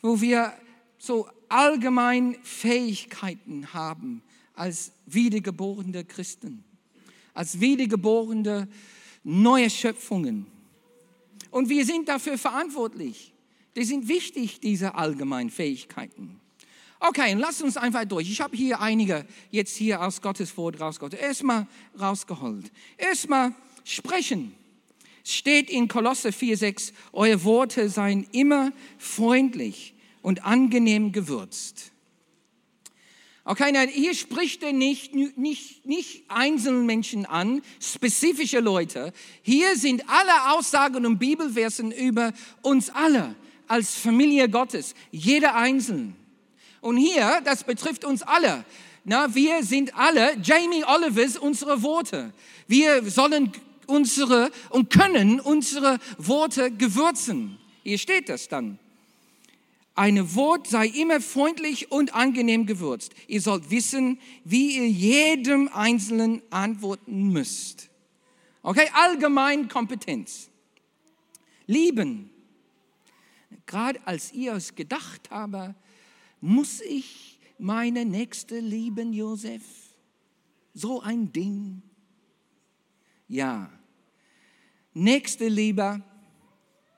wo 0.00 0.20
wir 0.20 0.52
so 0.98 1.26
allgemein 1.48 2.36
Fähigkeiten 2.42 3.72
haben 3.72 4.22
als 4.52 4.92
wiedergeborene 5.06 6.04
Christen, 6.04 6.62
als 7.34 7.60
wiedergeborene 7.60 8.68
neue 9.24 9.68
Schöpfungen. 9.68 10.46
Und 11.50 11.68
wir 11.68 11.84
sind 11.84 12.08
dafür 12.08 12.38
verantwortlich. 12.38 13.32
Die 13.76 13.84
sind 13.84 14.08
wichtig, 14.08 14.60
diese 14.60 14.94
allgemeinen 14.94 15.50
Fähigkeiten. 15.50 16.40
Okay, 17.00 17.34
lass 17.34 17.60
uns 17.60 17.76
einfach 17.76 18.04
durch. 18.04 18.30
Ich 18.30 18.40
habe 18.40 18.56
hier 18.56 18.80
einige 18.80 19.26
jetzt 19.50 19.76
hier 19.76 20.00
aus 20.00 20.22
Gottes 20.22 20.56
Wort 20.56 20.80
rausgeholt. 20.80 21.14
Erstmal 21.14 21.66
rausgeholt. 22.00 22.70
Erstmal 22.96 23.52
sprechen. 23.84 24.54
Steht 25.24 25.70
in 25.70 25.88
Kolosse 25.88 26.30
4,6, 26.30 26.92
eure 27.12 27.44
Worte 27.44 27.88
seien 27.88 28.26
immer 28.32 28.72
freundlich 28.98 29.94
und 30.22 30.44
angenehm 30.44 31.12
gewürzt. 31.12 31.92
Okay, 33.46 33.72
nein, 33.72 33.90
hier 33.90 34.14
spricht 34.14 34.62
er 34.62 34.72
nicht, 34.72 35.14
nicht, 35.14 35.84
nicht 35.84 36.24
einzelne 36.28 36.82
Menschen 36.82 37.26
an, 37.26 37.60
spezifische 37.78 38.60
Leute. 38.60 39.12
Hier 39.42 39.76
sind 39.76 40.02
alle 40.08 40.52
Aussagen 40.52 41.04
und 41.04 41.18
Bibelversen 41.18 41.92
über 41.92 42.32
uns 42.62 42.88
alle 42.88 43.34
als 43.68 43.96
Familie 43.96 44.48
Gottes, 44.48 44.94
jeder 45.10 45.54
Einzelne. 45.56 46.14
Und 46.80 46.96
hier, 46.96 47.42
das 47.44 47.64
betrifft 47.64 48.06
uns 48.06 48.22
alle. 48.22 48.64
Na, 49.04 49.34
wir 49.34 49.62
sind 49.62 49.94
alle 49.94 50.38
Jamie 50.42 50.84
Olivers 50.84 51.36
unsere 51.36 51.82
Worte. 51.82 52.32
Wir 52.66 53.10
sollen 53.10 53.52
unsere 53.86 54.50
und 54.70 54.88
können 54.88 55.38
unsere 55.40 55.98
Worte 56.16 56.70
gewürzen. 56.70 57.58
Hier 57.82 57.98
steht 57.98 58.30
das 58.30 58.48
dann. 58.48 58.78
Eine 59.96 60.34
Wort 60.34 60.66
sei 60.66 60.88
immer 60.88 61.20
freundlich 61.20 61.92
und 61.92 62.14
angenehm 62.14 62.66
gewürzt. 62.66 63.14
Ihr 63.28 63.40
sollt 63.40 63.70
wissen, 63.70 64.18
wie 64.44 64.76
ihr 64.76 64.88
jedem 64.88 65.68
Einzelnen 65.68 66.42
antworten 66.50 67.28
müsst. 67.28 67.90
Okay, 68.62 68.88
allgemein 68.92 69.68
Kompetenz. 69.68 70.50
Lieben. 71.66 72.30
Gerade 73.66 74.04
als 74.04 74.32
ihr 74.32 74.54
es 74.54 74.74
gedacht 74.74 75.30
habt, 75.30 75.74
muss 76.40 76.80
ich 76.80 77.38
meine 77.58 78.04
Nächste 78.04 78.58
lieben, 78.58 79.12
Josef? 79.12 79.62
So 80.74 81.00
ein 81.02 81.32
Ding. 81.32 81.82
Ja. 83.28 83.70
Nächste 84.92 85.48
Liebe, 85.48 86.02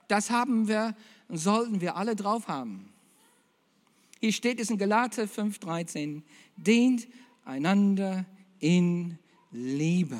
das 0.07 0.29
haben 0.29 0.67
wir 0.67 0.95
sollten 1.29 1.81
wir 1.81 1.95
alle 1.95 2.15
drauf 2.15 2.47
haben. 2.47 2.89
Hier 4.19 4.31
steht 4.31 4.59
es 4.59 4.69
in 4.69 4.77
Galate 4.77 5.25
5,13, 5.25 6.21
dehnt 6.55 7.07
einander 7.45 8.25
in 8.59 9.19
Liebe. 9.51 10.19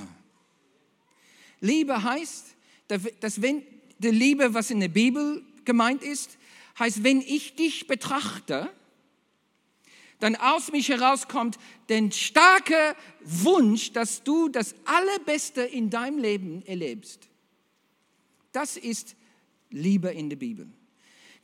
Liebe 1.59 2.03
heißt, 2.03 2.55
dass 2.87 3.41
wenn 3.41 3.63
die 3.97 4.09
Liebe, 4.09 4.53
was 4.53 4.69
in 4.69 4.79
der 4.79 4.89
Bibel 4.89 5.43
gemeint 5.65 6.03
ist, 6.03 6.37
heißt, 6.77 7.03
wenn 7.03 7.21
ich 7.21 7.55
dich 7.55 7.87
betrachte, 7.87 8.69
dann 10.19 10.35
aus 10.35 10.71
mich 10.71 10.89
herauskommt 10.89 11.57
der 11.89 12.11
starke 12.11 12.95
Wunsch, 13.23 13.91
dass 13.93 14.23
du 14.23 14.49
das 14.49 14.75
Allerbeste 14.85 15.61
in 15.61 15.89
deinem 15.89 16.19
Leben 16.19 16.63
erlebst. 16.65 17.27
Das 18.51 18.77
ist 18.77 19.15
Liebe 19.69 20.09
in 20.09 20.29
der 20.29 20.37
Bibel 20.37 20.71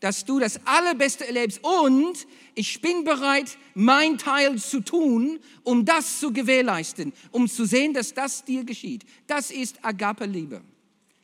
dass 0.04 0.26
du 0.26 0.38
das 0.38 0.60
Allerbeste 0.66 1.26
erlebst 1.26 1.62
und 1.64 2.28
ich 2.56 2.82
bin 2.82 3.06
bereit, 3.06 3.58
mein 3.74 4.18
Teil 4.18 4.60
zu 4.60 4.82
tun, 4.82 5.40
um 5.64 5.86
das 5.86 6.20
zu 6.20 6.34
gewährleisten, 6.34 7.14
um 7.32 7.48
zu 7.48 7.64
sehen, 7.64 7.94
dass 7.94 8.14
das 8.14 8.44
dir 8.44 8.66
geschieht. 8.66 9.06
Das 9.28 9.50
ist 9.50 9.78
Agape-Liebe. 9.82 10.62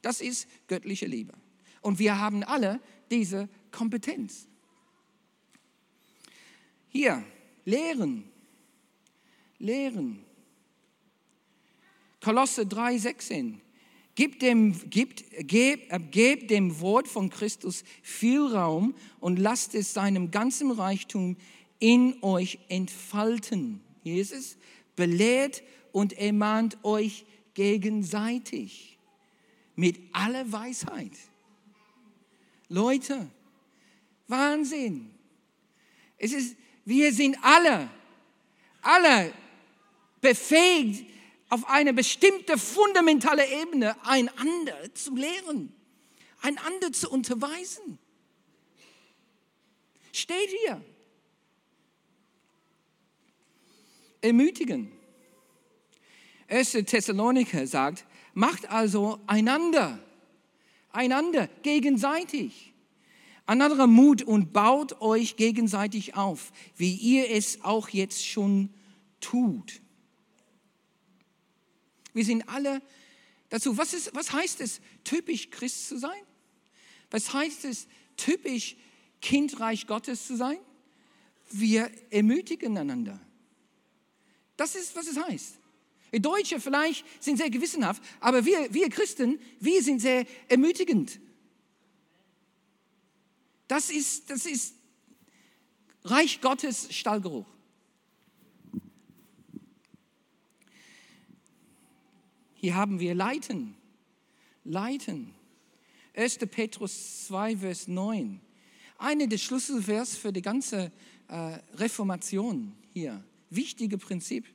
Das 0.02 0.22
ist 0.22 0.48
göttliche 0.70 1.08
Liebe. 1.08 1.34
Und 1.82 2.00
wir 2.00 2.20
haben 2.20 2.42
alle 2.46 2.80
diese 3.12 3.50
Kompetenz. 3.70 4.48
Hier, 6.88 7.22
lehren. 7.66 8.32
Lehren. 9.58 10.24
Kolosse 12.22 12.66
3, 12.66 12.98
16. 14.20 14.26
Gib 14.28 14.40
dem, 14.42 14.90
gibt, 14.90 15.24
geb, 15.48 15.94
äh, 15.94 15.98
gebt 15.98 16.52
dem 16.52 16.82
Wort 16.82 17.08
von 17.08 17.30
Christus 17.30 17.86
viel 18.04 18.42
Raum 18.42 18.94
und 19.22 19.40
lasst 19.40 19.76
es 19.76 19.94
seinem 19.94 20.30
ganzen 20.30 20.72
Reichtum 20.72 21.38
in 21.80 22.22
euch 22.22 22.60
entfalten. 22.68 23.80
Jesus 24.04 24.58
belehrt 24.98 25.64
und 25.94 26.12
ermahnt 26.12 26.84
euch 26.84 27.26
gegenseitig 27.54 28.98
mit 29.78 29.98
aller 30.12 30.52
Weisheit. 30.52 31.14
Leute, 32.68 33.26
Wahnsinn. 34.28 35.12
Es 36.18 36.34
ist, 36.34 36.58
wir 36.84 37.14
sind 37.14 37.38
alle, 37.42 37.90
alle 38.82 39.32
befähigt, 40.20 41.06
auf 41.50 41.68
eine 41.68 41.94
bestimmte 41.94 42.58
fundamentale 42.58 43.48
Ebene 43.62 43.96
einander 44.06 44.94
zu 44.94 45.16
lehren, 45.16 45.74
einander 46.42 46.92
zu 46.92 47.10
unterweisen. 47.10 47.98
Steht 50.12 50.50
hier. 50.64 50.82
Ermutigen. 54.22 54.92
1. 56.48 56.72
Thessaloniker 56.72 57.66
sagt, 57.68 58.06
macht 58.34 58.70
also 58.70 59.20
einander, 59.28 60.00
einander 60.92 61.48
gegenseitig, 61.64 62.74
einander 63.46 63.88
Mut 63.88 64.24
und 64.24 64.52
baut 64.52 65.02
euch 65.02 65.36
gegenseitig 65.36 66.16
auf, 66.16 66.52
wie 66.76 66.96
ihr 66.96 67.30
es 67.30 67.64
auch 67.64 67.90
jetzt 67.90 68.26
schon 68.26 68.74
tut. 69.20 69.82
Wir 72.14 72.26
sind 72.26 72.48
alle 72.50 72.82
dazu. 73.50 73.78
Was, 73.78 73.94
ist, 73.94 74.14
was 74.16 74.32
heißt 74.32 74.62
es, 74.62 74.82
typisch 75.04 75.50
Christ 75.50 75.88
zu 75.88 75.98
sein? 75.98 76.22
Was 77.12 77.34
heißt 77.34 77.66
es, 77.66 77.88
typisch 78.18 78.76
Kindreich 79.22 79.88
Gottes 79.88 80.28
zu 80.28 80.36
sein? 80.36 80.58
Wir 81.52 81.92
ermutigen 82.12 82.78
einander. 82.78 83.20
Das 84.58 84.76
ist, 84.76 84.96
was 84.96 85.08
es 85.08 85.18
heißt. 85.18 85.56
Die 86.12 86.22
Deutsche 86.22 86.60
vielleicht 86.60 87.06
sind 87.24 87.38
sehr 87.38 87.50
gewissenhaft, 87.50 88.02
aber 88.20 88.46
wir, 88.46 88.74
wir 88.74 88.90
Christen, 88.90 89.40
wir 89.60 89.84
sind 89.84 90.00
sehr 90.00 90.26
ermutigend. 90.48 91.20
Das 93.68 93.90
ist, 93.92 94.30
das 94.30 94.46
ist 94.46 94.74
Reich 96.04 96.42
Gottes 96.42 96.94
Stallgeruch. 96.94 97.46
Hier 102.62 102.76
haben 102.76 103.00
wir 103.00 103.16
Leiten. 103.16 103.74
Leiten. 104.66 105.34
1. 106.14 106.40
Petrus 106.52 107.28
2, 107.28 107.56
Vers 107.56 107.88
9. 107.88 108.42
Eine 108.98 109.30
der 109.30 109.38
Schlüsselvers 109.38 110.18
für 110.18 110.34
die 110.34 110.42
ganze 110.42 110.92
äh, 111.30 111.60
Reformation 111.76 112.76
hier. 112.92 113.24
Wichtige 113.50 113.98
Prinzip. 113.98 114.46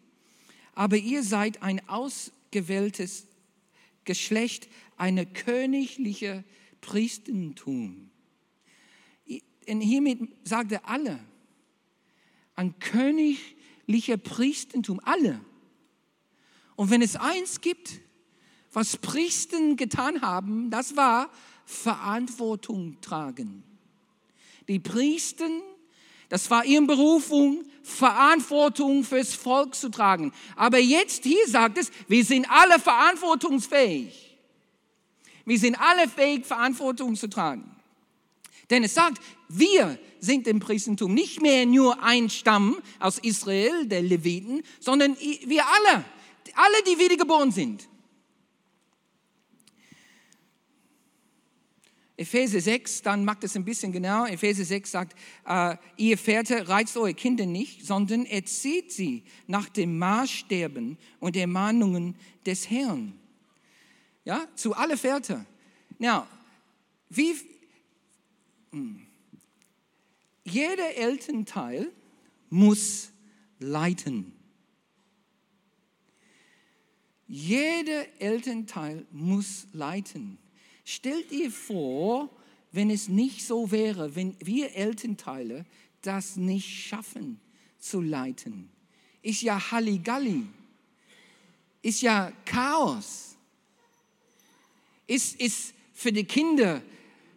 Aber 0.74 0.98
ihr 0.98 1.22
seid 1.22 1.62
ein 1.62 1.88
ausgewähltes 1.88 3.26
Geschlecht, 4.04 4.68
eine 4.98 5.24
königliche 5.24 6.44
Priestentum. 6.82 8.10
Und 9.66 9.80
hiermit 9.80 10.28
sagt 10.42 10.72
er 10.72 10.86
alle, 10.86 11.20
ein 12.54 12.78
königlicher 12.80 14.18
Priestentum, 14.18 15.00
alle. 15.02 15.40
Und 16.76 16.90
wenn 16.90 17.02
es 17.02 17.16
eins 17.16 17.60
gibt, 17.60 18.00
was 18.72 18.96
Priester 18.96 19.74
getan 19.76 20.22
haben, 20.22 20.70
das 20.70 20.96
war 20.96 21.30
Verantwortung 21.64 23.00
tragen. 23.00 23.62
Die 24.68 24.80
Priester, 24.80 25.48
das 26.28 26.50
war 26.50 26.64
ihre 26.64 26.82
Berufung, 26.82 27.64
Verantwortung 27.82 29.04
fürs 29.04 29.34
Volk 29.34 29.74
zu 29.74 29.90
tragen. 29.90 30.32
Aber 30.56 30.78
jetzt 30.78 31.24
hier 31.24 31.46
sagt 31.46 31.78
es, 31.78 31.90
wir 32.08 32.24
sind 32.24 32.50
alle 32.50 32.80
verantwortungsfähig. 32.80 34.36
Wir 35.44 35.58
sind 35.58 35.78
alle 35.78 36.08
fähig, 36.08 36.46
Verantwortung 36.46 37.14
zu 37.14 37.28
tragen. 37.28 37.70
Denn 38.70 38.82
es 38.82 38.94
sagt, 38.94 39.20
wir 39.48 39.98
sind 40.20 40.46
im 40.46 40.58
Priestertum 40.58 41.12
nicht 41.12 41.42
mehr 41.42 41.66
nur 41.66 42.02
ein 42.02 42.30
Stamm 42.30 42.78
aus 42.98 43.18
Israel, 43.18 43.86
der 43.86 44.00
Leviten, 44.00 44.62
sondern 44.80 45.16
wir 45.18 45.64
alle, 45.66 46.04
alle, 46.54 46.82
die 46.86 46.98
wiedergeboren 46.98 47.50
sind. 47.50 47.88
Epheser 52.16 52.60
6, 52.60 53.02
dann 53.02 53.24
macht 53.24 53.42
es 53.42 53.56
ein 53.56 53.64
bisschen 53.64 53.90
genau. 53.90 54.24
Epheser 54.24 54.64
6 54.64 54.90
sagt, 54.90 55.18
äh, 55.46 55.76
ihr 55.96 56.16
Väter 56.16 56.68
reizt 56.68 56.96
eure 56.96 57.14
Kinder 57.14 57.44
nicht, 57.44 57.84
sondern 57.84 58.24
erzieht 58.24 58.92
sie 58.92 59.24
nach 59.48 59.68
den 59.68 59.98
Maßstäben 59.98 60.96
und 61.18 61.36
Ermahnungen 61.36 62.14
des 62.46 62.70
Herrn. 62.70 63.18
Ja, 64.24 64.46
zu 64.54 64.74
alle 64.74 64.96
Väter. 64.96 65.44
Now, 65.98 66.26
wie, 67.08 67.34
hm, 68.70 69.06
jeder 70.44 70.94
Elternteil 70.96 71.90
muss 72.48 73.10
leiten. 73.58 74.33
Jeder 77.26 78.06
Elternteil 78.20 79.06
muss 79.10 79.66
leiten. 79.72 80.38
Stellt 80.84 81.32
ihr 81.32 81.50
vor, 81.50 82.28
wenn 82.72 82.90
es 82.90 83.08
nicht 83.08 83.46
so 83.46 83.70
wäre, 83.70 84.14
wenn 84.14 84.36
wir 84.40 84.74
Elternteile 84.74 85.64
das 86.02 86.36
nicht 86.36 86.68
schaffen 86.68 87.40
zu 87.78 88.00
leiten. 88.00 88.68
Ist 89.22 89.42
ja 89.42 89.70
Halligalli. 89.70 90.44
Ist 91.80 92.02
ja 92.02 92.32
Chaos. 92.44 93.36
Ist, 95.06 95.40
ist 95.40 95.74
für 95.94 96.12
die 96.12 96.24
Kinder, 96.24 96.82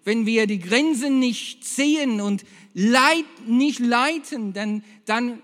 wenn 0.04 0.26
wir 0.26 0.48
die 0.48 0.60
Grenzen 0.60 1.20
nicht 1.20 1.66
sehen 1.66 2.22
und 2.22 2.46
leit, 2.74 3.26
nicht 3.46 3.80
leiten, 3.80 4.54
dann, 4.54 4.84
dann 5.06 5.42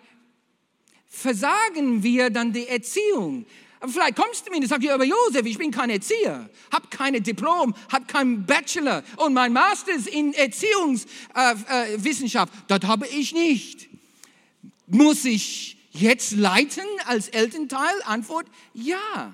versagen 1.08 2.02
wir 2.02 2.30
dann 2.30 2.54
die 2.54 2.68
Erziehung. 2.68 3.46
Aber 3.84 3.92
vielleicht 3.92 4.16
kommst 4.16 4.48
du 4.48 4.50
mir 4.50 4.62
und 4.62 4.68
sagst, 4.68 4.86
ja, 4.86 4.94
aber 4.94 5.04
Josef, 5.04 5.46
ich 5.46 5.58
bin 5.58 5.70
kein 5.70 5.90
Erzieher, 5.90 6.50
habe 6.72 6.88
keine 6.88 7.20
Diplom, 7.20 7.76
habe 7.92 8.06
keinen 8.06 8.46
Bachelor 8.46 9.04
und 9.18 9.34
mein 9.34 9.52
Master 9.52 9.92
in 10.10 10.34
Erziehungswissenschaft, 10.34 12.54
äh, 12.54 12.60
äh, 12.60 12.80
das 12.80 12.90
habe 12.90 13.06
ich 13.08 13.34
nicht. 13.34 13.90
Muss 14.88 15.26
ich 15.26 15.76
jetzt 15.92 16.32
leiten 16.32 16.86
als 17.08 17.28
Elternteil? 17.28 17.94
Antwort, 18.06 18.48
ja. 18.74 19.34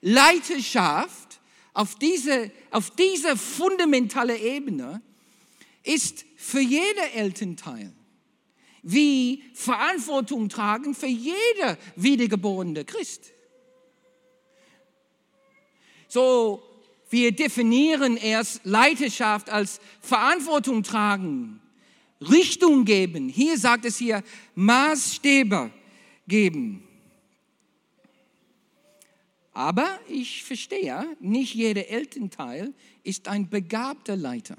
Leiterschaft 0.00 1.40
auf 1.74 1.96
diese, 1.96 2.52
auf 2.70 2.90
diese 2.90 3.36
fundamentale 3.36 4.38
Ebene 4.38 5.02
ist 5.82 6.24
für 6.36 6.60
jeder 6.60 7.14
Elternteil 7.14 7.95
wie 8.88 9.42
Verantwortung 9.52 10.48
tragen 10.48 10.94
für 10.94 11.08
jeder 11.08 11.76
wiedergeborene 11.96 12.84
Christ. 12.84 13.32
So, 16.06 16.62
wir 17.10 17.32
definieren 17.32 18.16
erst 18.16 18.64
Leiterschaft 18.64 19.50
als 19.50 19.80
Verantwortung 20.00 20.84
tragen, 20.84 21.60
Richtung 22.20 22.84
geben. 22.84 23.28
Hier 23.28 23.58
sagt 23.58 23.86
es 23.86 23.96
hier 23.96 24.22
Maßstäbe 24.54 25.72
geben. 26.28 26.86
Aber 29.52 29.98
ich 30.08 30.44
verstehe, 30.44 31.16
nicht 31.18 31.54
jeder 31.54 31.88
Elternteil 31.88 32.72
ist 33.02 33.26
ein 33.26 33.50
begabter 33.50 34.14
Leiter. 34.14 34.56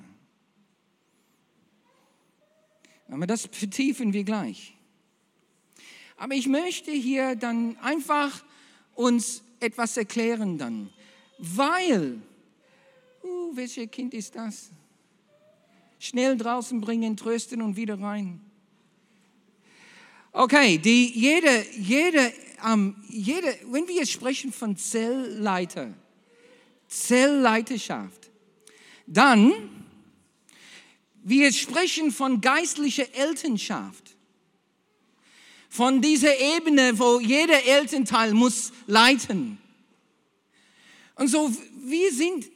Aber 3.09 3.27
das 3.27 3.47
vertiefen 3.51 4.13
wir 4.13 4.23
gleich. 4.23 4.75
Aber 6.17 6.33
ich 6.33 6.47
möchte 6.47 6.91
hier 6.91 7.35
dann 7.35 7.77
einfach 7.77 8.43
uns 8.95 9.43
etwas 9.59 9.97
erklären 9.97 10.57
dann. 10.57 10.89
Weil, 11.37 12.19
uh, 13.23 13.55
welches 13.55 13.89
Kind 13.91 14.13
ist 14.13 14.35
das? 14.35 14.69
Schnell 15.99 16.37
draußen 16.37 16.81
bringen, 16.81 17.15
trösten 17.15 17.61
und 17.61 17.75
wieder 17.75 17.99
rein. 17.99 18.41
Okay, 20.31 20.77
die, 20.77 21.11
jede, 21.17 21.65
jede, 21.77 22.31
ähm, 22.65 22.95
jede, 23.09 23.55
wenn 23.71 23.87
wir 23.87 23.95
jetzt 23.95 24.11
sprechen 24.11 24.51
von 24.51 24.77
Zellleiter, 24.77 25.93
Zellleiterschaft, 26.87 28.29
dann 29.07 29.86
wir 31.27 31.51
sprechen 31.51 32.11
von 32.11 32.39
geistlicher 32.39 33.13
Elternschaft. 33.13 34.15
Von 35.67 36.01
dieser 36.01 36.39
Ebene, 36.39 36.97
wo 36.97 37.19
jeder 37.19 37.65
Elternteil 37.65 38.33
muss 38.33 38.71
leiten. 38.85 39.57
Und 41.15 41.27
so, 41.27 41.51
wir 41.83 42.13
sind, 42.13 42.49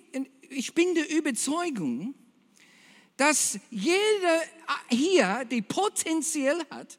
ich 0.50 0.74
bin 0.74 0.96
der 0.96 1.10
Überzeugung, 1.12 2.16
dass 3.18 3.60
jeder 3.72 4.42
hier 4.88 5.44
die 5.52 5.62
Potenzial 5.62 6.66
hat, 6.70 6.98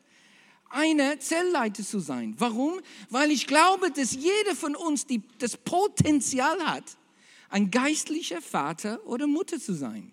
eine 0.68 1.18
Zellleiter 1.20 1.82
zu 1.82 2.00
sein. 2.00 2.34
Warum? 2.36 2.82
Weil 3.08 3.30
ich 3.30 3.46
glaube, 3.46 3.90
dass 3.90 4.12
jeder 4.12 4.54
von 4.54 4.76
uns 4.76 5.06
die, 5.06 5.22
das 5.38 5.56
Potenzial 5.56 6.60
hat, 6.66 6.84
ein 7.48 7.70
geistlicher 7.70 8.42
Vater 8.42 9.00
oder 9.06 9.26
Mutter 9.26 9.58
zu 9.58 9.72
sein. 9.72 10.11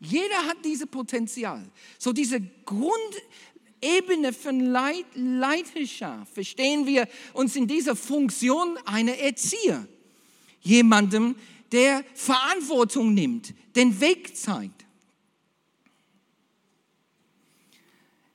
Jeder 0.00 0.46
hat 0.46 0.64
dieses 0.64 0.86
Potenzial. 0.86 1.68
So 1.98 2.12
diese 2.12 2.40
Grundebene 2.64 4.32
von 4.32 4.60
Leit 4.60 5.06
Leiterschaft 5.14 6.32
verstehen 6.32 6.86
wir 6.86 7.08
uns 7.32 7.56
in 7.56 7.66
dieser 7.66 7.96
Funktion 7.96 8.78
einer 8.84 9.16
Erzieher. 9.16 9.86
Jemandem, 10.60 11.34
der 11.72 12.04
Verantwortung 12.14 13.12
nimmt, 13.14 13.54
den 13.74 14.00
Weg 14.00 14.36
zeigt. 14.36 14.86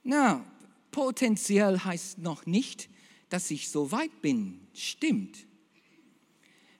Na, 0.03 0.45
potenziell 0.91 1.79
heißt 1.79 2.17
noch 2.17 2.45
nicht, 2.45 2.89
dass 3.29 3.49
ich 3.51 3.69
so 3.69 3.91
weit 3.91 4.21
bin. 4.21 4.59
Stimmt. 4.73 5.47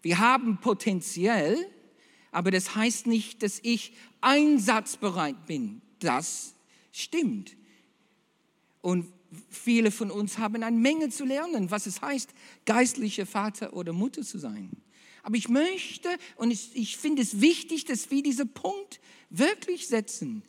Wir 0.02 0.20
haben 0.20 0.60
potenziell, 0.60 1.73
aber 2.34 2.52
das 2.52 2.76
heißt 2.76 3.08
nicht, 3.08 3.44
dass 3.44 3.60
ich 3.62 3.94
einsatzbereit 4.22 5.46
bin. 5.46 5.82
Das 6.00 6.54
stimmt. 6.92 7.56
Und 8.82 9.08
viele 9.50 9.92
von 9.92 10.12
uns 10.12 10.38
haben 10.38 10.64
eine 10.64 10.78
Menge 10.78 11.10
zu 11.10 11.26
lernen, 11.26 11.72
was 11.72 11.86
es 11.86 12.02
heißt, 12.02 12.32
geistlicher 12.66 13.26
Vater 13.26 13.74
oder 13.74 13.94
Mutter 13.94 14.24
zu 14.24 14.38
sein. 14.38 14.72
Aber 15.22 15.38
ich 15.38 15.48
möchte 15.48 16.10
und 16.36 16.52
ich, 16.52 16.72
ich 16.74 16.98
finde 16.98 17.22
es 17.22 17.40
wichtig, 17.40 17.86
dass 17.86 18.12
wir 18.12 18.22
diesen 18.22 18.50
Punkt 18.50 19.00
wirklich 19.30 19.88
setzen. 19.88 20.44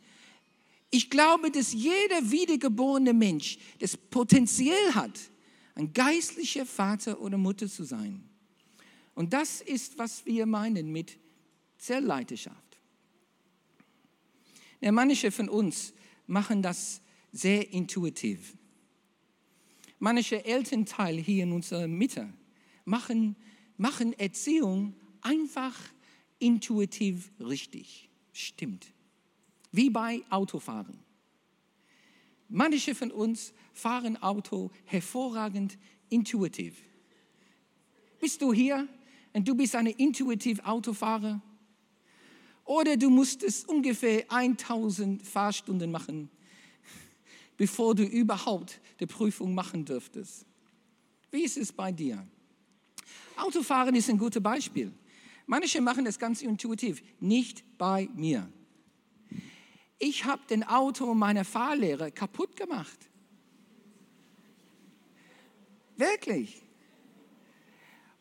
Ich 0.91 1.09
glaube, 1.09 1.51
dass 1.51 1.71
jeder 1.71 2.31
wiedergeborene 2.31 3.13
Mensch 3.13 3.57
das 3.79 3.95
Potenzial 3.95 4.95
hat, 4.95 5.17
ein 5.75 5.93
geistlicher 5.93 6.65
Vater 6.65 7.21
oder 7.21 7.37
Mutter 7.37 7.69
zu 7.69 7.83
sein. 7.83 8.23
Und 9.13 9.33
das 9.33 9.61
ist, 9.61 9.97
was 9.97 10.25
wir 10.25 10.45
meinen 10.45 10.91
mit 10.91 11.17
Zellleiterschaft. 11.77 12.79
Ja, 14.81 14.91
manche 14.91 15.31
von 15.31 15.49
uns 15.49 15.93
machen 16.27 16.61
das 16.61 17.01
sehr 17.31 17.71
intuitiv. 17.71 18.55
Manche 19.99 20.43
Elternteile 20.45 21.21
hier 21.21 21.43
in 21.43 21.51
unserer 21.51 21.87
Mitte 21.87 22.31
machen, 22.83 23.35
machen 23.77 24.13
Erziehung 24.13 24.93
einfach 25.21 25.75
intuitiv 26.39 27.31
richtig. 27.39 28.09
Stimmt. 28.33 28.93
Wie 29.71 29.89
bei 29.89 30.21
Autofahren. 30.29 30.99
Manche 32.47 32.93
von 32.93 33.11
uns 33.11 33.53
fahren 33.73 34.21
Auto 34.21 34.71
hervorragend 34.85 35.77
intuitiv. 36.09 36.81
Bist 38.19 38.41
du 38.41 38.53
hier 38.53 38.87
und 39.33 39.47
du 39.47 39.55
bist 39.55 39.75
ein 39.75 39.87
intuitiv 39.87 40.59
Autofahrer? 40.59 41.41
Oder 42.65 42.97
du 42.97 43.09
musstest 43.09 43.69
ungefähr 43.69 44.25
1000 44.29 45.25
Fahrstunden 45.25 45.91
machen, 45.91 46.29
bevor 47.57 47.93
du 47.95 48.03
überhaupt 48.03 48.81
die 48.99 49.05
Prüfung 49.05 49.53
machen 49.53 49.85
dürftest. 49.85 50.45
Wie 51.31 51.43
ist 51.43 51.57
es 51.57 51.71
bei 51.71 51.91
dir? 51.91 52.25
Autofahren 53.37 53.95
ist 53.95 54.09
ein 54.09 54.17
gutes 54.17 54.41
Beispiel. 54.41 54.91
Manche 55.45 55.79
machen 55.79 56.05
das 56.05 56.17
ganz 56.17 56.41
intuitiv, 56.41 57.03
nicht 57.19 57.63
bei 57.77 58.09
mir. 58.15 58.51
Ich 59.99 60.25
habe 60.25 60.41
den 60.49 60.63
Auto 60.63 61.13
meiner 61.13 61.45
Fahrlehrer 61.45 62.09
kaputt 62.09 62.55
gemacht. 62.55 62.97
Wirklich. 65.97 66.63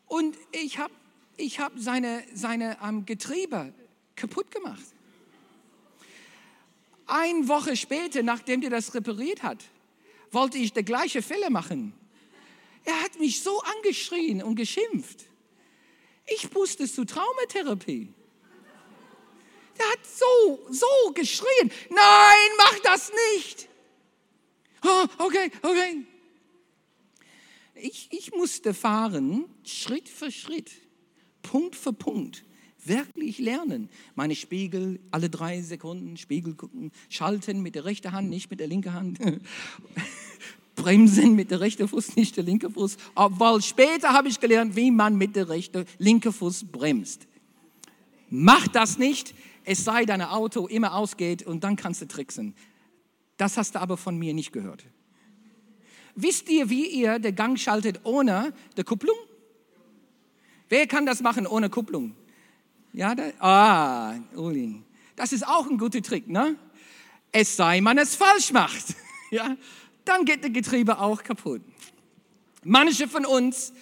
Und 0.07 0.37
ich 0.53 0.79
habe 0.79 0.93
ich 1.37 1.59
hab 1.59 1.77
seine, 1.79 2.23
seine 2.33 2.77
um, 2.81 3.07
Getriebe 3.07 3.73
kaputt 4.17 4.51
gemacht. 4.51 4.85
Eine 7.07 7.49
Woche 7.49 7.77
später, 7.77 8.23
nachdem 8.23 8.63
er 8.63 8.71
das 8.71 8.95
repariert 8.95 9.43
hat, 9.43 9.63
wollte 10.31 10.59
ich 10.59 10.73
der 10.73 10.83
gleiche 10.83 11.23
Fälle 11.23 11.51
machen. 11.51 11.93
Er 12.85 13.03
hat 13.03 13.19
mich 13.19 13.43
so 13.43 13.61
angeschrien 13.77 14.43
und 14.43 14.57
geschimpft. 14.57 15.25
Ich 16.27 16.53
musste 16.53 16.91
zu 16.91 17.05
Traumatherapie. 17.05 18.13
Er 19.77 19.91
hat 19.91 20.07
so, 20.07 20.67
so 20.71 21.13
geschrien. 21.15 21.71
Nein, 21.91 22.49
mach 22.57 22.79
das 22.81 23.13
nicht. 23.37 23.69
Oh, 24.83 25.07
okay, 25.19 25.51
okay. 25.63 26.07
Ich, 27.75 28.09
ich 28.11 28.33
musste 28.33 28.73
fahren, 28.73 29.47
Schritt 29.65 30.09
für 30.09 30.31
Schritt, 30.31 30.71
Punkt 31.43 31.75
für 31.75 31.93
Punkt 31.93 32.45
wirklich 32.87 33.39
lernen. 33.39 33.89
Meine 34.15 34.35
Spiegel, 34.35 35.01
alle 35.11 35.31
drei 35.31 35.61
Sekunden 35.63 36.17
Spiegel 36.17 36.55
gucken, 36.55 36.93
schalten 37.09 37.63
mit 37.63 37.75
der 37.75 37.85
rechten 37.85 38.13
Hand, 38.13 38.31
nicht 38.31 38.51
mit 38.51 38.61
der 38.61 38.67
linken 38.67 38.93
Hand. 38.93 39.19
Bremsen 40.77 41.35
mit 41.35 41.51
der 41.51 41.61
rechten 41.61 41.89
Fuß, 41.89 42.17
nicht 42.17 42.37
der 42.37 42.45
linke 42.45 42.71
Fuß. 42.71 42.97
Obwohl 43.15 43.63
später 43.63 44.13
habe 44.13 44.29
ich 44.29 44.41
gelernt, 44.41 44.77
wie 44.77 44.91
man 44.91 45.17
mit 45.17 45.37
der 45.37 45.49
rechten, 45.49 45.85
linken 45.99 46.33
Fuß 46.33 46.67
bremst. 46.73 47.27
Mach 48.29 48.67
das 48.69 48.99
nicht, 48.99 49.35
es 49.65 49.85
sei 49.85 50.05
dein 50.05 50.23
Auto 50.23 50.67
immer 50.67 50.95
ausgeht 50.95 51.45
und 51.45 51.65
dann 51.65 51.77
kannst 51.77 52.03
du 52.03 52.09
tricksen. 52.09 52.55
Das 53.37 53.57
hast 53.57 53.75
du 53.75 53.81
aber 53.81 53.97
von 53.97 54.19
mir 54.19 54.35
nicht 54.35 54.53
gehört. 54.53 54.85
Wisst 56.17 56.49
ihr, 56.49 56.71
wie 56.71 56.87
ihr 56.87 57.19
den 57.19 57.35
Gang 57.35 57.59
schaltet 57.59 58.01
ohne 58.05 58.53
die 58.77 58.85
Kupplung? 58.85 59.17
Wer 60.69 60.87
kann 60.87 61.07
das 61.07 61.21
machen 61.21 61.47
ohne 61.47 61.71
Kupplung? 61.71 62.15
Ja, 62.95 63.13
da, 63.13 63.25
ah, 63.41 64.15
Uli. 64.37 64.81
Das 65.17 65.33
ist 65.33 65.45
auch 65.47 65.69
ein 65.69 65.79
guter 65.79 66.01
Trick, 66.01 66.29
ne? 66.29 66.55
Es 67.33 67.57
sei, 67.57 67.81
man 67.81 67.99
es 67.99 68.15
falsch 68.15 68.53
macht. 68.53 68.85
Ja, 69.31 69.57
dann 70.05 70.25
geht 70.25 70.45
der 70.45 70.51
Getriebe 70.51 71.01
auch 71.01 71.25
kaputt. 71.25 71.61
Manche 72.63 73.09
von 73.09 73.27
uns 73.27 73.73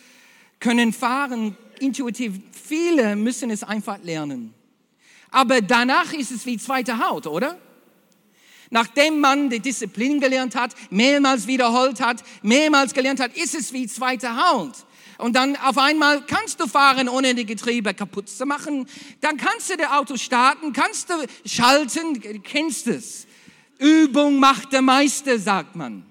können 0.61 0.95
fahren 0.95 1.59
intuitiv, 1.79 2.41
viele 2.53 3.17
müssen 3.17 3.51
es 3.51 3.63
einfach 3.63 4.03
lernen. 4.03 4.55
Aber 5.31 5.61
danach 5.61 6.15
ist 6.15 6.31
es 6.31 6.47
wie 6.47 6.57
zweite 6.57 7.07
Haut, 7.07 7.27
oder? 7.27 7.59
Nachdem 8.71 9.21
man 9.21 9.51
die 9.51 9.61
Disziplin 9.61 10.21
gelernt 10.21 10.55
hat, 10.55 10.75
mehrmals 10.89 11.47
wiederholt 11.47 12.01
hat, 12.01 12.25
mehrmals 12.41 12.95
gelernt 12.95 13.21
hat, 13.21 13.37
ist 13.37 13.55
es 13.55 13.75
wie 13.75 13.87
zweite 13.87 14.35
Haut. 14.35 14.87
Und 15.19 15.37
dann 15.37 15.57
auf 15.57 15.79
einmal 15.79 16.25
kannst 16.27 16.61
du 16.61 16.67
fahren, 16.67 17.09
ohne 17.09 17.35
die 17.35 17.47
Getriebe 17.47 17.95
kaputt 17.95 18.29
zu 18.29 18.47
machen. 18.47 18.87
Dann 19.21 19.37
kannst 19.37 19.71
du 19.71 19.77
das 19.77 19.91
Auto 19.91 20.17
starten, 20.17 20.73
kannst 20.73 21.11
du 21.11 21.15
schalten, 21.45 22.21
du 22.21 22.41
kennst 22.41 22.87
es. 22.87 23.27
Übung 23.79 24.39
macht 24.39 24.73
der 24.73 24.83
Meister, 24.83 25.39
sagt 25.39 25.77
man. 25.77 26.05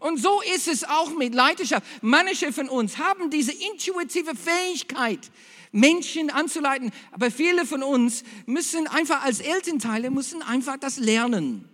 Und 0.00 0.20
so 0.20 0.42
ist 0.54 0.68
es 0.68 0.84
auch 0.84 1.14
mit 1.16 1.34
Leiterschaft. 1.34 1.86
Manche 2.02 2.52
von 2.52 2.68
uns 2.68 2.98
haben 2.98 3.30
diese 3.30 3.52
intuitive 3.52 4.34
Fähigkeit, 4.34 5.30
Menschen 5.72 6.28
anzuleiten. 6.30 6.90
Aber 7.10 7.30
viele 7.30 7.64
von 7.64 7.82
uns 7.82 8.22
müssen 8.44 8.86
einfach 8.86 9.24
als 9.24 9.40
Elternteile, 9.40 10.10
müssen 10.10 10.42
einfach 10.42 10.76
das 10.76 10.98
lernen. 10.98 11.68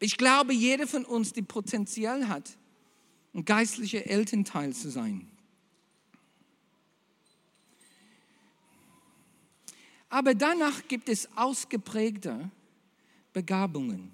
Ich 0.00 0.16
glaube, 0.16 0.52
jeder 0.52 0.86
von 0.86 1.04
uns, 1.04 1.32
die 1.32 1.42
Potenzial 1.42 2.28
hat, 2.28 2.50
ein 3.34 3.44
geistlicher 3.44 4.06
Elternteil 4.06 4.72
zu 4.72 4.90
sein. 4.90 5.28
Aber 10.08 10.34
danach 10.34 10.88
gibt 10.88 11.08
es 11.08 11.28
ausgeprägte 11.36 12.50
Begabungen. 13.32 14.12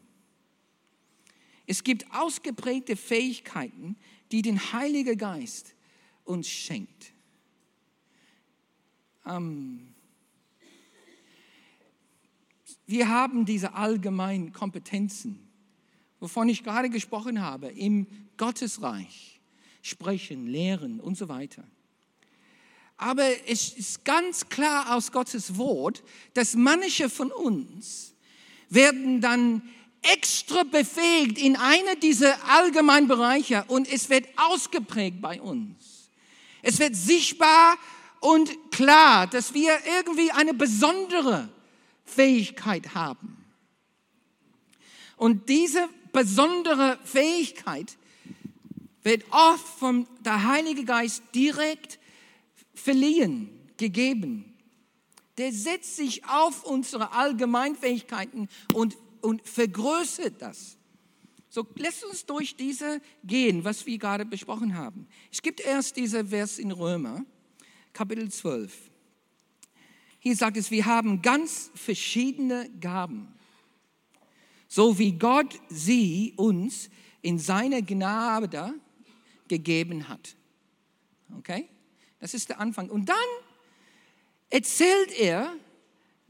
Es 1.67 1.83
gibt 1.83 2.07
ausgeprägte 2.13 2.97
Fähigkeiten, 2.97 3.97
die 4.31 4.43
den 4.43 4.73
Heiligen 4.73 5.17
Geist 5.17 5.75
uns 6.25 6.49
schenkt. 6.49 7.13
Ähm, 9.25 9.95
wir 12.87 13.09
haben 13.09 13.45
diese 13.47 13.73
allgemeinen 13.73 14.53
Kompetenzen, 14.53 15.46
wovon 16.27 16.49
ich 16.49 16.65
gerade 16.65 16.91
gesprochen 16.91 17.41
habe, 17.41 17.69
im 17.69 18.09
Gottesreich. 18.37 19.39
Sprechen, 19.81 20.49
lehren 20.49 20.99
und 20.99 21.17
so 21.17 21.29
weiter. 21.29 21.63
Aber 22.97 23.23
es 23.47 23.73
ist 23.73 24.05
ganz 24.05 24.49
klar 24.49 24.97
aus 24.97 25.13
Gottes 25.13 25.57
Wort, 25.57 26.03
dass 26.35 26.57
manche 26.57 27.09
von 27.09 27.31
uns 27.31 28.13
werden 28.71 29.21
dann 29.21 29.63
extra 30.03 30.65
befähigt 30.65 31.39
in 31.39 31.55
einer 31.55 31.95
dieser 31.95 32.37
allgemeinen 32.51 33.07
Bereiche 33.07 33.65
und 33.69 33.89
es 33.89 34.11
wird 34.11 34.27
ausgeprägt 34.37 35.21
bei 35.21 35.41
uns. 35.41 36.11
Es 36.61 36.81
wird 36.81 36.97
sichtbar 36.97 37.79
und 38.19 38.51
klar, 38.73 39.29
dass 39.29 39.55
wir 39.55 39.79
irgendwie 39.97 40.33
eine 40.33 40.55
besondere 40.55 41.49
Fähigkeit 42.05 42.97
haben. 42.97 43.37
Und 45.17 45.49
diese 45.49 45.89
besondere 46.17 46.99
Fähigkeit 47.05 47.99
wird 49.03 49.23
oft 49.31 49.69
vom 49.79 50.09
der 50.25 50.45
Heilige 50.45 50.87
Geist 50.87 51.23
direkt 51.35 51.99
verliehen, 52.73 53.51
gegeben. 53.77 54.57
Der 55.37 55.53
setzt 55.53 55.97
sich 55.97 56.25
auf 56.25 56.65
unsere 56.65 57.13
Allgemeinfähigkeiten 57.13 58.49
und, 58.73 58.97
und 59.21 59.47
vergrößert 59.47 60.41
das. 60.41 60.79
So, 61.51 61.67
lässt 61.75 62.03
uns 62.07 62.25
durch 62.25 62.57
diese 62.57 63.03
gehen, 63.23 63.63
was 63.63 63.85
wir 63.85 63.99
gerade 63.99 64.25
besprochen 64.25 64.75
haben. 64.75 65.07
Es 65.31 65.43
gibt 65.43 65.61
erst 65.61 65.99
diesen 65.99 66.29
Vers 66.29 66.59
in 66.59 66.71
Römer, 66.71 67.27
Kapitel 67.93 68.31
12. 68.31 68.75
Hier 70.19 70.35
sagt 70.35 70.57
es, 70.57 70.71
wir 70.71 70.87
haben 70.87 71.21
ganz 71.21 71.71
verschiedene 71.75 72.71
Gaben, 72.81 73.36
so 74.69 74.99
wie 74.99 75.13
Gott 75.13 75.59
sie 75.69 76.35
uns 76.37 76.91
in 77.23 77.39
seiner 77.39 77.83
Gnade 77.83 78.75
gegeben 79.49 80.09
hat. 80.09 80.37
Okay? 81.39 81.69
Das 82.21 82.35
ist 82.35 82.49
der 82.49 82.61
Anfang. 82.61 82.89
Und 82.91 83.09
dann 83.09 83.17
erzählt 84.51 85.13
er 85.19 85.53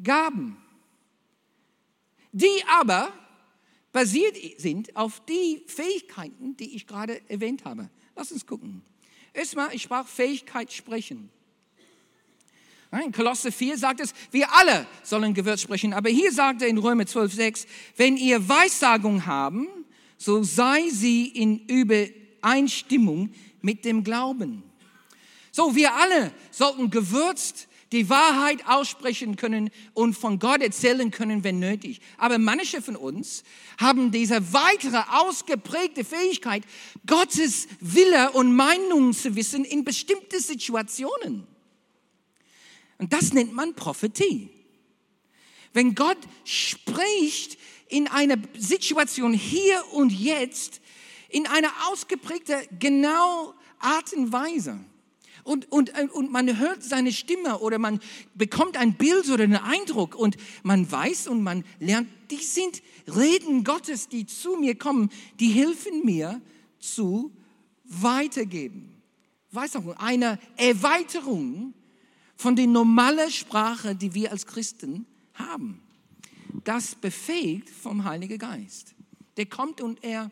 Gaben, 0.02 0.56
die 2.32 2.62
aber 2.68 3.12
basiert 3.92 4.36
sind 4.58 4.94
auf 4.94 5.24
die 5.24 5.62
Fähigkeiten, 5.66 6.56
die 6.56 6.76
ich 6.76 6.86
gerade 6.86 7.22
erwähnt 7.30 7.64
habe. 7.64 7.88
Lass 8.14 8.30
uns 8.30 8.46
gucken. 8.46 8.82
Erstmal, 9.32 9.74
ich 9.74 9.82
sprach 9.82 10.06
Fähigkeit 10.06 10.72
sprechen. 10.72 11.30
In 13.04 13.12
Kolosse 13.12 13.52
4 13.52 13.78
sagt 13.78 14.00
es, 14.00 14.14
wir 14.30 14.52
alle 14.54 14.86
sollen 15.02 15.34
Gewürz 15.34 15.62
sprechen. 15.62 15.92
Aber 15.92 16.08
hier 16.08 16.32
sagt 16.32 16.62
er 16.62 16.68
in 16.68 16.78
Römer 16.78 17.06
12, 17.06 17.32
6, 17.32 17.66
wenn 17.96 18.16
ihr 18.16 18.48
Weissagung 18.48 19.26
haben, 19.26 19.68
so 20.18 20.42
sei 20.42 20.88
sie 20.90 21.26
in 21.28 21.66
Übereinstimmung 21.66 23.30
mit 23.60 23.84
dem 23.84 24.04
Glauben. 24.04 24.62
So, 25.52 25.74
wir 25.74 25.94
alle 25.94 26.32
sollten 26.50 26.90
gewürzt 26.90 27.68
die 27.92 28.10
Wahrheit 28.10 28.66
aussprechen 28.66 29.36
können 29.36 29.70
und 29.94 30.14
von 30.14 30.38
Gott 30.38 30.60
erzählen 30.60 31.10
können, 31.10 31.44
wenn 31.44 31.60
nötig. 31.60 32.00
Aber 32.18 32.38
manche 32.38 32.82
von 32.82 32.96
uns 32.96 33.42
haben 33.78 34.10
diese 34.10 34.52
weitere 34.52 35.02
ausgeprägte 35.12 36.04
Fähigkeit, 36.04 36.64
Gottes 37.06 37.68
Wille 37.80 38.32
und 38.32 38.54
Meinung 38.54 39.12
zu 39.12 39.36
wissen 39.36 39.64
in 39.64 39.84
bestimmte 39.84 40.40
Situationen. 40.40 41.46
Und 42.98 43.12
das 43.12 43.32
nennt 43.32 43.52
man 43.52 43.74
Prophetie. 43.74 44.50
Wenn 45.72 45.94
Gott 45.94 46.18
spricht 46.44 47.58
in 47.88 48.08
einer 48.08 48.36
Situation 48.56 49.32
hier 49.32 49.82
und 49.92 50.10
jetzt, 50.10 50.80
in 51.28 51.46
einer 51.46 51.70
ausgeprägten, 51.90 52.56
genau 52.78 53.54
Art 53.78 54.12
und 54.14 54.32
Weise. 54.32 54.80
Und, 55.44 55.70
und, 55.70 55.92
und 56.12 56.32
man 56.32 56.58
hört 56.58 56.82
seine 56.82 57.12
Stimme 57.12 57.60
oder 57.60 57.78
man 57.78 58.00
bekommt 58.34 58.76
ein 58.76 58.94
Bild 58.94 59.28
oder 59.30 59.44
einen 59.44 59.56
Eindruck 59.56 60.16
und 60.16 60.36
man 60.64 60.90
weiß 60.90 61.28
und 61.28 61.42
man 61.42 61.64
lernt, 61.78 62.08
die 62.30 62.42
sind 62.42 62.82
Reden 63.06 63.62
Gottes, 63.62 64.08
die 64.08 64.26
zu 64.26 64.56
mir 64.56 64.76
kommen, 64.76 65.10
die 65.38 65.50
helfen 65.50 66.04
mir 66.04 66.40
zu 66.80 67.32
weitergeben. 67.84 69.00
Weiß 69.52 69.76
auch, 69.76 69.96
eine 69.98 70.40
Erweiterung 70.56 71.74
von 72.36 72.54
der 72.54 72.66
normalen 72.66 73.30
Sprache, 73.30 73.94
die 73.94 74.14
wir 74.14 74.30
als 74.30 74.46
Christen 74.46 75.06
haben. 75.34 75.80
Das 76.64 76.94
befähigt 76.94 77.70
vom 77.70 78.04
Heiligen 78.04 78.38
Geist. 78.38 78.94
Der 79.36 79.46
kommt 79.46 79.80
und 79.80 80.02
er, 80.02 80.30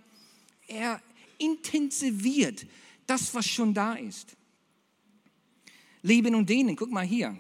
er 0.66 1.00
intensiviert 1.38 2.66
das, 3.06 3.34
was 3.34 3.46
schon 3.46 3.74
da 3.74 3.94
ist. 3.94 4.36
Lieben 6.02 6.34
und 6.34 6.48
dienen, 6.48 6.76
guck 6.76 6.90
mal 6.90 7.04
hier. 7.04 7.36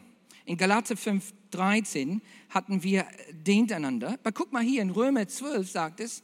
In 0.46 0.56
Galater 0.56 0.96
5, 0.96 1.32
13 1.50 2.20
hatten 2.50 2.82
wir 2.82 3.06
dient 3.32 3.72
einander. 3.72 4.10
Aber 4.12 4.32
guck 4.32 4.52
mal 4.52 4.62
hier, 4.62 4.82
in 4.82 4.90
Römer 4.90 5.26
12 5.26 5.70
sagt 5.70 6.00
es, 6.00 6.22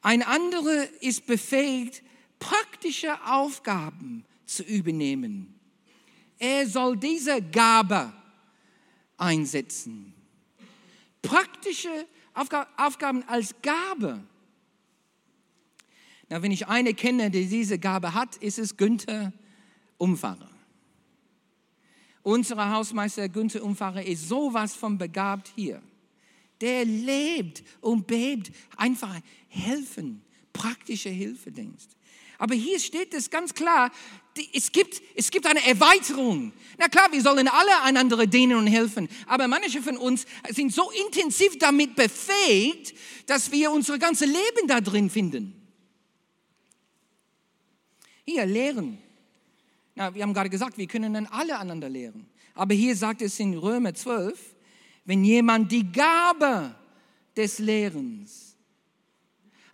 ein 0.00 0.22
anderer 0.22 0.86
ist 1.00 1.26
befähigt, 1.26 2.02
praktische 2.38 3.20
Aufgaben 3.26 4.24
zu 4.46 4.62
übernehmen. 4.62 5.57
Er 6.38 6.66
soll 6.66 6.96
diese 6.96 7.42
Gabe 7.42 8.12
einsetzen. 9.16 10.14
Praktische 11.20 12.06
Aufgaben 12.32 13.24
als 13.24 13.54
Gabe. 13.60 14.20
Na, 16.28 16.42
wenn 16.42 16.52
ich 16.52 16.66
eine 16.68 16.94
kenne, 16.94 17.30
die 17.30 17.46
diese 17.46 17.78
Gabe 17.78 18.14
hat, 18.14 18.36
ist 18.36 18.58
es 18.58 18.76
Günther 18.76 19.32
Umfahrer. 19.96 20.50
Unser 22.22 22.70
Hausmeister 22.70 23.28
Günther 23.28 23.64
Umfahrer 23.64 24.04
ist 24.04 24.28
sowas 24.28 24.74
von 24.74 24.98
begabt 24.98 25.50
hier. 25.54 25.82
Der 26.60 26.84
lebt 26.84 27.62
und 27.80 28.06
bebt 28.06 28.50
einfach 28.76 29.20
helfen, 29.48 30.22
praktische 30.52 31.08
Hilfe 31.08 31.50
denkst. 31.50 31.86
Aber 32.36 32.54
hier 32.54 32.78
steht 32.78 33.14
es 33.14 33.30
ganz 33.30 33.54
klar, 33.54 33.90
es 34.52 34.72
gibt, 34.72 35.02
es 35.14 35.30
gibt 35.30 35.46
eine 35.46 35.64
Erweiterung. 35.66 36.52
Na 36.78 36.88
klar, 36.88 37.10
wir 37.10 37.22
sollen 37.22 37.48
alle 37.48 37.82
einander 37.82 38.26
dienen 38.26 38.56
und 38.56 38.66
helfen, 38.66 39.08
aber 39.26 39.48
manche 39.48 39.82
von 39.82 39.96
uns 39.96 40.26
sind 40.50 40.72
so 40.72 40.90
intensiv 41.06 41.58
damit 41.58 41.96
befähigt, 41.96 42.94
dass 43.26 43.50
wir 43.50 43.70
unser 43.70 43.98
ganzes 43.98 44.28
Leben 44.28 44.68
da 44.68 44.80
drin 44.80 45.10
finden. 45.10 45.54
Hier, 48.24 48.46
lehren. 48.46 48.98
Na, 49.94 50.14
wir 50.14 50.22
haben 50.22 50.34
gerade 50.34 50.50
gesagt, 50.50 50.78
wir 50.78 50.86
können 50.86 51.14
dann 51.14 51.26
alle 51.26 51.58
einander 51.58 51.88
lehren. 51.88 52.26
Aber 52.54 52.74
hier 52.74 52.94
sagt 52.94 53.22
es 53.22 53.40
in 53.40 53.56
Römer 53.56 53.94
12, 53.94 54.38
wenn 55.04 55.24
jemand 55.24 55.72
die 55.72 55.90
Gabe 55.90 56.74
des 57.36 57.58
Lehrens 57.58 58.47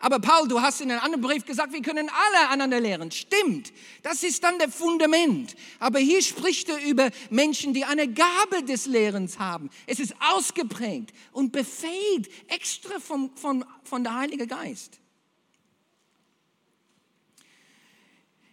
aber 0.05 0.19
Paul, 0.19 0.47
du 0.49 0.61
hast 0.61 0.83
in 0.83 0.91
einem 0.91 1.01
anderen 1.01 1.23
Brief 1.23 1.47
gesagt, 1.47 1.73
wir 1.73 1.81
können 1.81 2.11
alle 2.11 2.51
einander 2.51 2.79
lehren. 2.79 3.11
Stimmt, 3.11 3.73
das 4.03 4.23
ist 4.23 4.45
dann 4.45 4.59
der 4.59 4.69
Fundament. 4.69 5.57
Aber 5.79 5.99
hier 5.99 6.21
spricht 6.21 6.69
er 6.69 6.77
über 6.85 7.11
Menschen, 7.31 7.73
die 7.73 7.87
eine 7.87 8.13
Gabe 8.13 8.63
des 8.69 8.85
Lehrens 8.85 9.39
haben. 9.39 9.71
Es 9.87 10.01
ist 10.01 10.15
ausgeprägt 10.21 11.15
und 11.33 11.53
befähigt 11.53 12.31
extra 12.49 13.01
vom, 13.01 13.35
von, 13.35 13.65
von 13.83 14.05
der 14.05 14.15
Heilige 14.15 14.47
Geist. 14.47 15.01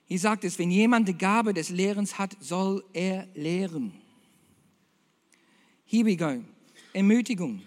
Hier 0.06 0.20
sagt 0.20 0.46
es, 0.46 0.58
wenn 0.58 0.72
jemand 0.72 1.10
die 1.10 1.18
Gabe 1.18 1.54
des 1.54 1.68
Lehrens 1.68 2.18
hat, 2.18 2.38
soll 2.40 2.82
er 2.94 3.28
lehren. 3.34 3.92
Here 5.86 6.06
we 6.06 6.16
go. 6.16 6.42
Ermutigung. 6.94 7.62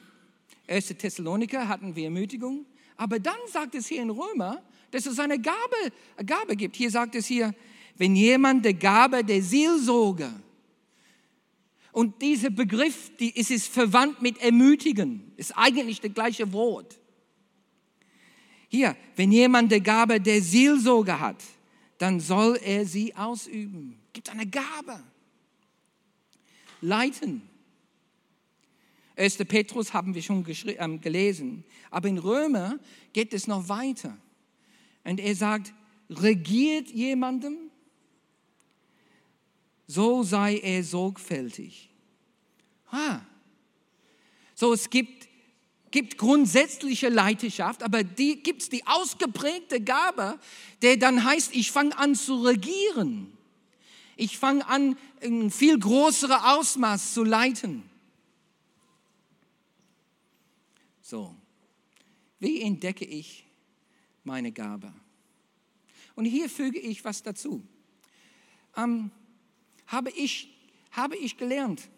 1. 0.69 0.87
Thessaloniker 0.87 1.69
hatten 1.69 1.95
wir 1.95 2.05
Ermutigung. 2.05 2.65
Aber 2.97 3.19
dann 3.19 3.39
sagt 3.53 3.75
es 3.75 3.87
hier 3.87 4.03
in 4.03 4.11
Römer, 4.11 4.63
dass 4.91 5.07
es 5.07 5.19
eine 5.19 5.41
Gabe, 5.41 5.93
Gabe 6.25 6.57
gibt. 6.57 6.77
Hier 6.77 6.91
sagt 6.91 7.15
es 7.15 7.27
hier, 7.27 7.55
wenn 7.97 8.15
jemand 8.15 8.65
die 8.65 8.75
Gabe 8.75 9.25
der 9.25 9.43
Seelsorge 9.43 10.31
und 11.93 12.21
dieser 12.23 12.51
Begriff, 12.51 13.11
die, 13.19 13.31
ist 13.31 13.51
es 13.51 13.67
verwandt 13.67 14.21
mit 14.21 14.39
ermutigen, 14.39 15.33
ist 15.37 15.57
eigentlich 15.57 16.01
das 16.01 16.13
gleiche 16.13 16.53
Wort. 16.53 16.99
Hier, 18.69 18.97
wenn 19.15 19.31
jemand 19.31 19.71
die 19.71 19.81
Gabe 19.81 20.21
der 20.21 20.43
Seelsorge 20.43 21.19
hat, 21.21 21.43
dann 21.99 22.19
soll 22.19 22.59
er 22.63 22.85
sie 22.85 23.15
ausüben. 23.15 24.01
Gibt 24.13 24.29
eine 24.31 24.47
Gabe. 24.47 25.03
Leiten. 26.81 27.43
1. 29.17 29.37
Petrus 29.49 29.93
haben 29.95 30.15
wir 30.15 30.23
schon 30.23 30.45
äh, 30.47 30.99
gelesen. 30.99 31.65
Aber 31.91 32.09
in 32.09 32.19
Römer 32.19 32.79
geht 33.13 33.33
es 33.33 33.47
noch 33.47 33.69
weiter. 33.69 34.17
Und 35.05 35.21
er 35.21 35.35
sagt, 35.37 35.73
regiert 36.11 36.91
jemandem, 36.91 37.57
so 39.87 40.23
sei 40.23 40.59
er 40.59 40.83
sorgfältig. 40.83 41.91
Ah. 42.91 43.21
So, 44.55 44.73
es 44.73 44.89
gibt, 44.91 45.29
gibt 45.91 46.17
grundsätzliche 46.19 47.09
Leiterschaft, 47.09 47.83
aber 47.83 48.03
die 48.03 48.43
gibt 48.43 48.63
es 48.63 48.69
die 48.69 48.87
ausgeprägte 48.87 49.81
Gabe, 49.81 50.39
der 50.83 50.97
dann 50.97 51.25
heißt, 51.25 51.55
ich 51.55 51.71
fange 51.71 51.97
an 51.99 52.15
zu 52.15 52.43
regieren. 52.43 53.37
Ich 54.17 54.39
fange 54.39 54.67
an, 54.67 54.97
ein 55.23 55.51
viel 55.51 55.79
größeres 55.79 56.43
Ausmaß 56.43 57.15
zu 57.15 57.25
leiten. 57.25 57.83
So, 61.15 61.33
wie 62.41 62.61
entdecke 62.63 63.05
ich 63.05 63.47
meine 64.25 64.51
Gabe? 64.51 64.93
Und 66.17 66.25
hier 66.25 66.51
füge 66.51 66.81
ich 66.81 67.05
was 67.05 67.23
dazu. 67.23 67.63
Ähm, 68.77 69.13
habe, 69.87 70.11
ich, 70.11 70.53
habe 70.91 71.17
ich 71.17 71.37
gelernt 71.37 71.89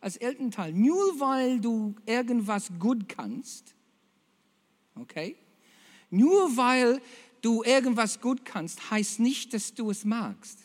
als 0.00 0.16
Elternteil, 0.16 0.72
nur 0.72 1.20
weil 1.20 1.60
du 1.60 1.94
irgendwas 2.04 2.72
gut 2.80 3.08
kannst, 3.08 3.76
okay? 4.96 5.36
Nur 6.10 6.56
weil 6.56 7.00
du 7.42 7.62
irgendwas 7.62 8.20
gut 8.20 8.44
kannst, 8.44 8.90
heißt 8.90 9.20
nicht, 9.20 9.54
dass 9.54 9.72
du 9.72 9.88
es 9.88 10.04
magst. 10.04 10.58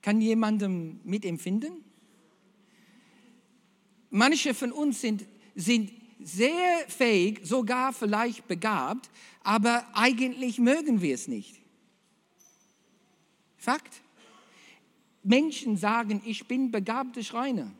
Kann 0.00 0.22
jemandem 0.22 1.00
mitempfinden? 1.04 1.84
Manche 4.08 4.54
von 4.54 4.72
uns 4.72 5.02
sind 5.02 5.26
sind 5.54 5.92
sehr 6.22 6.84
fähig, 6.88 7.40
sogar 7.44 7.92
vielleicht 7.92 8.46
begabt, 8.46 9.10
aber 9.42 9.86
eigentlich 9.94 10.58
mögen 10.58 11.00
wir 11.00 11.14
es 11.14 11.28
nicht. 11.28 11.60
Fakt. 13.56 14.02
Menschen 15.22 15.76
sagen, 15.76 16.22
ich 16.24 16.46
bin 16.46 16.70
begabte 16.70 17.22
Schreiner. 17.22 17.70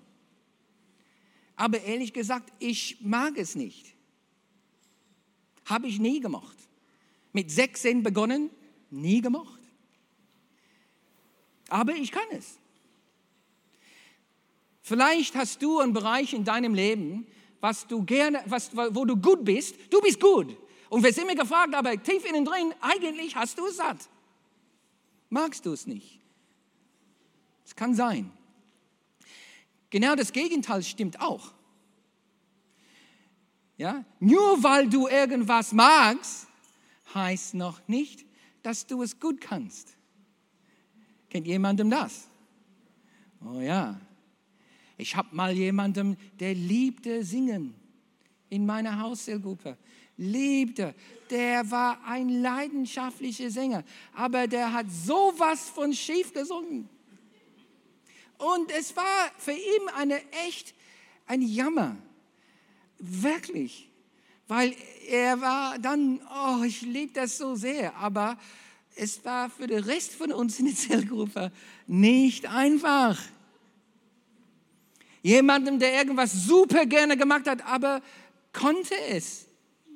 Aber 1.56 1.82
ehrlich 1.82 2.12
gesagt, 2.12 2.52
ich 2.58 2.98
mag 3.00 3.36
es 3.36 3.54
nicht. 3.54 3.94
Habe 5.66 5.86
ich 5.86 5.98
nie 5.98 6.20
gemacht. 6.20 6.56
Mit 7.32 7.50
16 7.50 8.02
begonnen, 8.02 8.50
nie 8.90 9.20
gemacht. 9.20 9.60
Aber 11.68 11.94
ich 11.94 12.10
kann 12.10 12.26
es. 12.32 12.58
Vielleicht 14.82 15.36
hast 15.36 15.62
du 15.62 15.78
einen 15.78 15.92
Bereich 15.92 16.32
in 16.32 16.44
deinem 16.44 16.74
Leben, 16.74 17.26
was 17.60 17.86
du 17.86 18.02
gerne, 18.04 18.42
was, 18.46 18.74
wo 18.74 19.04
du 19.04 19.16
gut 19.16 19.44
bist, 19.44 19.74
du 19.90 20.00
bist 20.00 20.20
gut. 20.20 20.56
Und 20.88 21.04
wir 21.04 21.12
sind 21.12 21.26
mir 21.26 21.36
gefragt, 21.36 21.74
aber 21.74 22.02
tief 22.02 22.24
innen 22.24 22.44
drin, 22.44 22.74
eigentlich 22.80 23.36
hast 23.36 23.58
du 23.58 23.66
es 23.66 23.76
satt. 23.76 24.08
Magst 25.28 25.64
du 25.64 25.72
es 25.72 25.86
nicht? 25.86 26.20
Es 27.64 27.76
kann 27.76 27.94
sein. 27.94 28.32
Genau 29.90 30.14
das 30.14 30.32
Gegenteil 30.32 30.82
stimmt 30.82 31.20
auch. 31.20 31.52
Ja? 33.76 34.04
Nur 34.18 34.62
weil 34.62 34.88
du 34.88 35.06
irgendwas 35.08 35.72
magst, 35.72 36.48
heißt 37.14 37.54
noch 37.54 37.80
nicht, 37.88 38.26
dass 38.62 38.86
du 38.86 39.02
es 39.02 39.18
gut 39.18 39.40
kannst. 39.40 39.96
Kennt 41.28 41.46
jemandem 41.46 41.90
das? 41.90 42.26
Oh 43.44 43.60
ja. 43.60 44.00
Ich 45.00 45.16
habe 45.16 45.34
mal 45.34 45.52
jemanden, 45.52 46.18
der 46.38 46.54
liebte 46.54 47.24
singen 47.24 47.74
in 48.50 48.66
meiner 48.66 49.00
Hauszellgruppe. 49.00 49.78
Liebte. 50.18 50.94
Der 51.30 51.70
war 51.70 52.04
ein 52.04 52.28
leidenschaftlicher 52.28 53.50
Sänger, 53.50 53.82
aber 54.14 54.46
der 54.46 54.72
hat 54.72 54.86
sowas 54.90 55.70
von 55.70 55.94
schief 55.94 56.34
gesungen. 56.34 56.86
Und 58.36 58.70
es 58.72 58.94
war 58.94 59.32
für 59.38 59.52
ihn 59.52 59.88
eine 59.96 60.20
echt 60.46 60.74
ein 61.26 61.40
Jammer. 61.40 61.96
Wirklich. 62.98 63.88
Weil 64.48 64.74
er 65.08 65.40
war 65.40 65.78
dann, 65.78 66.20
oh, 66.28 66.62
ich 66.62 66.82
liebe 66.82 67.14
das 67.14 67.38
so 67.38 67.54
sehr, 67.54 67.96
aber 67.96 68.36
es 68.96 69.24
war 69.24 69.48
für 69.48 69.66
den 69.66 69.82
Rest 69.84 70.12
von 70.12 70.32
uns 70.32 70.58
in 70.58 70.66
der 70.66 70.74
Zellgruppe 70.74 71.52
nicht 71.86 72.44
einfach. 72.44 73.18
Jemandem, 75.22 75.78
der 75.78 75.94
irgendwas 75.94 76.32
super 76.32 76.86
gerne 76.86 77.16
gemacht 77.16 77.46
hat, 77.46 77.64
aber 77.66 78.02
konnte 78.52 78.94
es 79.08 79.46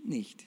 nicht. 0.05 0.45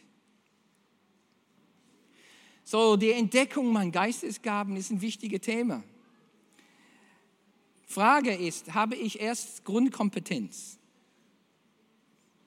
So, 2.64 2.98
die 2.98 3.12
Entdeckung 3.12 3.72
meiner 3.72 3.92
Geistesgaben 3.92 4.76
ist 4.76 4.92
ein 4.92 5.02
wichtiges 5.02 5.42
Thema. 5.42 5.84
Frage 7.86 8.36
ist, 8.36 8.74
habe 8.74 8.96
ich 8.96 9.20
erst 9.22 9.64
Grundkompetenz? 9.64 10.78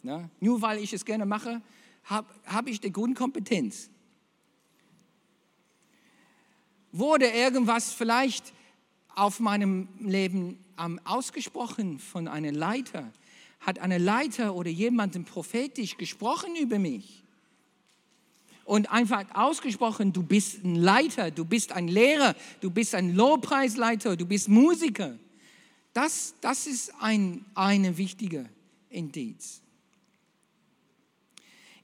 Na, 0.02 0.30
nur 0.38 0.60
weil 0.62 0.78
ich 0.78 0.92
es 0.92 1.04
gerne 1.04 1.26
mache, 1.26 1.62
habe 2.04 2.28
hab 2.46 2.68
ich 2.68 2.80
die 2.80 2.92
Grundkompetenz. 2.92 3.90
Wurde 6.92 7.26
irgendwas 7.26 7.92
vielleicht 7.92 8.52
auf 9.14 9.40
meinem 9.40 9.88
Leben 10.00 10.58
ähm, 10.78 11.00
ausgesprochen 11.04 11.98
von 11.98 12.28
einem 12.28 12.54
Leiter? 12.54 13.12
Hat 13.60 13.78
eine 13.78 13.98
Leiter 13.98 14.54
oder 14.54 14.70
jemandem 14.70 15.24
prophetisch 15.24 15.96
gesprochen 15.96 16.56
über 16.56 16.78
mich? 16.78 17.22
Und 18.64 18.90
einfach 18.90 19.24
ausgesprochen, 19.34 20.12
du 20.12 20.22
bist 20.22 20.64
ein 20.64 20.76
Leiter, 20.76 21.30
du 21.30 21.44
bist 21.44 21.72
ein 21.72 21.88
Lehrer, 21.88 22.36
du 22.60 22.70
bist 22.70 22.94
ein 22.94 23.14
Lobpreisleiter, 23.14 24.16
du 24.16 24.26
bist 24.26 24.48
Musiker. 24.48 25.18
Das, 25.92 26.34
das 26.40 26.66
ist 26.66 26.92
ein 27.00 27.44
eine 27.54 27.96
wichtige 27.96 28.48
Indiz. 28.88 29.60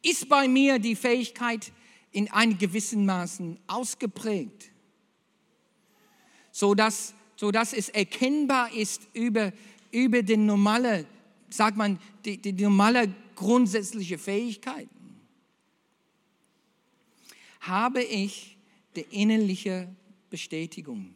Ist 0.01 0.29
bei 0.29 0.47
mir 0.47 0.79
die 0.79 0.95
Fähigkeit 0.95 1.73
in 2.13 2.31
einem 2.31 2.57
gewissen 2.57 3.05
Maßen 3.05 3.59
ausgeprägt? 3.67 4.71
sodass, 6.57 7.13
sodass 7.37 7.73
es 7.73 7.91
erkennbar 7.91 8.73
ist 8.73 9.03
über, 9.13 9.53
über 9.93 10.23
die 10.23 10.37
normale, 10.37 11.07
sagt 11.51 11.77
man, 11.77 11.99
die, 12.25 12.39
die 12.39 12.53
normale 12.53 13.15
grundsätzliche 13.35 14.19
Fähigkeiten. 14.19 14.91
Habe 17.61 18.03
ich 18.03 18.57
die 18.97 19.07
innerliche 19.11 19.95
Bestätigung? 20.31 21.15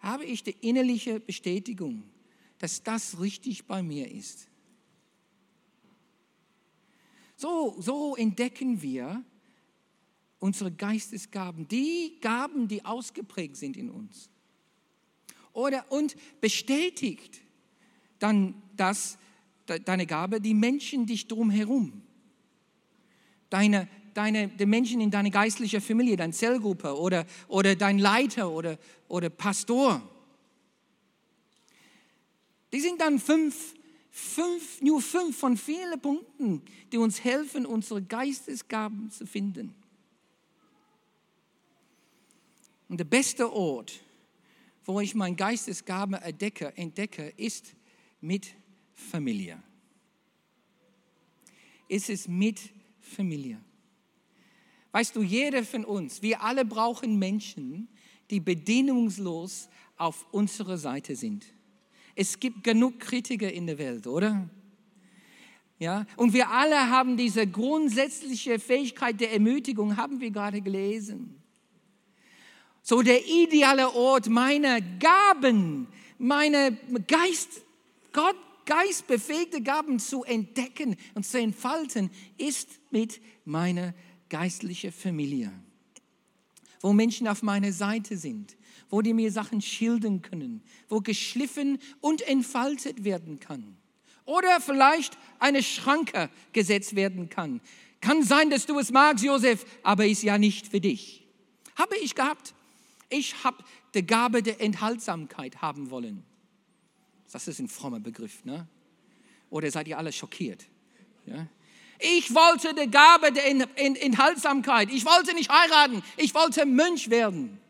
Habe 0.00 0.24
ich 0.24 0.42
die 0.42 0.56
innerliche 0.60 1.18
Bestätigung, 1.18 2.04
dass 2.58 2.82
das 2.82 3.18
richtig 3.20 3.64
bei 3.64 3.82
mir 3.82 4.10
ist? 4.10 4.48
So, 7.36 7.74
so 7.80 8.14
entdecken 8.16 8.80
wir, 8.80 9.24
unsere 10.44 10.70
Geistesgaben, 10.70 11.66
die 11.68 12.18
Gaben, 12.20 12.68
die 12.68 12.84
ausgeprägt 12.84 13.56
sind 13.56 13.78
in 13.78 13.88
uns. 13.88 14.28
Oder 15.54 15.90
und 15.90 16.16
bestätigt 16.42 17.40
dann 18.18 18.62
das, 18.76 19.16
deine 19.64 20.04
Gabe, 20.04 20.42
die 20.42 20.52
Menschen 20.52 21.06
dich 21.06 21.28
drumherum. 21.28 22.02
Deine, 23.48 23.88
deine, 24.12 24.48
die 24.48 24.66
Menschen 24.66 25.00
in 25.00 25.10
deiner 25.10 25.30
geistlichen 25.30 25.80
Familie, 25.80 26.18
deine 26.18 26.34
Zellgruppe 26.34 26.94
oder, 26.94 27.24
oder 27.48 27.74
dein 27.74 27.98
Leiter 27.98 28.50
oder, 28.50 28.78
oder 29.08 29.30
Pastor. 29.30 30.02
Die 32.70 32.80
sind 32.80 33.00
dann 33.00 33.18
fünf, 33.18 33.74
fünf, 34.10 34.82
nur 34.82 35.00
fünf 35.00 35.38
von 35.38 35.56
vielen 35.56 35.98
Punkten, 35.98 36.60
die 36.92 36.98
uns 36.98 37.24
helfen, 37.24 37.64
unsere 37.64 38.02
Geistesgaben 38.02 39.10
zu 39.10 39.24
finden. 39.24 39.74
Und 42.88 42.98
der 42.98 43.04
beste 43.04 43.52
Ort, 43.52 44.00
wo 44.84 45.00
ich 45.00 45.14
mein 45.14 45.36
Geistesgabe 45.36 46.20
entdecke, 46.20 46.76
entdecke, 46.76 47.32
ist 47.36 47.74
mit 48.20 48.54
Familie. 48.92 49.62
Ist 51.88 52.10
es 52.10 52.28
mit 52.28 52.60
Familie. 53.00 53.60
Weißt 54.92 55.16
du, 55.16 55.22
jeder 55.22 55.64
von 55.64 55.84
uns, 55.84 56.22
wir 56.22 56.42
alle 56.42 56.64
brauchen 56.64 57.18
Menschen, 57.18 57.88
die 58.30 58.40
bedingungslos 58.40 59.68
auf 59.96 60.26
unserer 60.32 60.78
Seite 60.78 61.16
sind. 61.16 61.46
Es 62.14 62.38
gibt 62.38 62.62
genug 62.62 63.00
Kritiker 63.00 63.52
in 63.52 63.66
der 63.66 63.78
Welt, 63.78 64.06
oder? 64.06 64.48
Ja, 65.78 66.06
und 66.16 66.32
wir 66.32 66.50
alle 66.50 66.88
haben 66.88 67.16
diese 67.16 67.46
grundsätzliche 67.46 68.58
Fähigkeit 68.58 69.20
der 69.20 69.32
Ermutigung, 69.32 69.96
haben 69.96 70.20
wir 70.20 70.30
gerade 70.30 70.60
gelesen 70.60 71.43
so 72.84 73.00
der 73.00 73.26
ideale 73.26 73.94
Ort 73.94 74.28
meiner 74.28 74.80
Gaben, 74.80 75.88
meine 76.18 76.76
Geist, 77.08 77.62
Gott 78.12 78.36
geistbefähigte 78.66 79.62
Gaben 79.62 79.98
zu 79.98 80.22
entdecken 80.22 80.96
und 81.14 81.26
zu 81.26 81.38
entfalten, 81.40 82.10
ist 82.36 82.68
mit 82.90 83.20
meiner 83.46 83.94
geistlichen 84.28 84.92
Familie. 84.92 85.50
Wo 86.80 86.92
Menschen 86.92 87.26
auf 87.26 87.42
meiner 87.42 87.72
Seite 87.72 88.18
sind, 88.18 88.54
wo 88.90 89.00
die 89.00 89.14
mir 89.14 89.32
Sachen 89.32 89.62
schildern 89.62 90.20
können, 90.20 90.62
wo 90.90 91.00
geschliffen 91.00 91.78
und 92.02 92.20
entfaltet 92.22 93.02
werden 93.02 93.40
kann. 93.40 93.78
Oder 94.26 94.60
vielleicht 94.60 95.16
eine 95.38 95.62
Schranke 95.62 96.28
gesetzt 96.52 96.96
werden 96.96 97.30
kann. 97.30 97.62
Kann 98.02 98.22
sein, 98.22 98.50
dass 98.50 98.66
du 98.66 98.78
es 98.78 98.92
magst, 98.92 99.24
Josef, 99.24 99.64
aber 99.82 100.06
ist 100.06 100.22
ja 100.22 100.36
nicht 100.36 100.68
für 100.68 100.80
dich. 100.80 101.26
Habe 101.76 101.96
ich 101.96 102.14
gehabt. 102.14 102.54
Ich 103.08 103.44
habe 103.44 103.64
die 103.94 104.06
Gabe 104.06 104.42
der 104.42 104.60
Enthaltsamkeit 104.60 105.62
haben 105.62 105.90
wollen. 105.90 106.24
Das 107.32 107.48
ist 107.48 107.58
ein 107.58 107.68
frommer 107.68 108.00
Begriff, 108.00 108.44
ne? 108.44 108.68
Oder 109.50 109.70
seid 109.70 109.88
ihr 109.88 109.98
alle 109.98 110.12
schockiert? 110.12 110.66
Ja? 111.26 111.46
Ich 111.98 112.34
wollte 112.34 112.74
die 112.74 112.90
Gabe 112.90 113.32
der 113.32 113.46
Enthaltsamkeit. 113.46 114.90
Ich 114.90 115.04
wollte 115.04 115.34
nicht 115.34 115.50
heiraten. 115.50 116.02
Ich 116.16 116.34
wollte 116.34 116.66
Mönch 116.66 117.08
werden. 117.10 117.60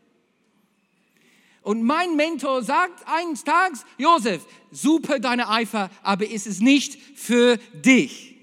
Und 1.61 1.83
mein 1.83 2.15
Mentor 2.15 2.63
sagt 2.63 3.07
eines 3.07 3.43
Tages, 3.43 3.85
Josef, 3.97 4.45
super 4.71 5.19
deine 5.19 5.49
Eifer, 5.49 5.89
aber 6.03 6.27
ist 6.27 6.45
es 6.45 6.59
nicht 6.59 7.01
für 7.17 7.57
dich. 7.73 8.35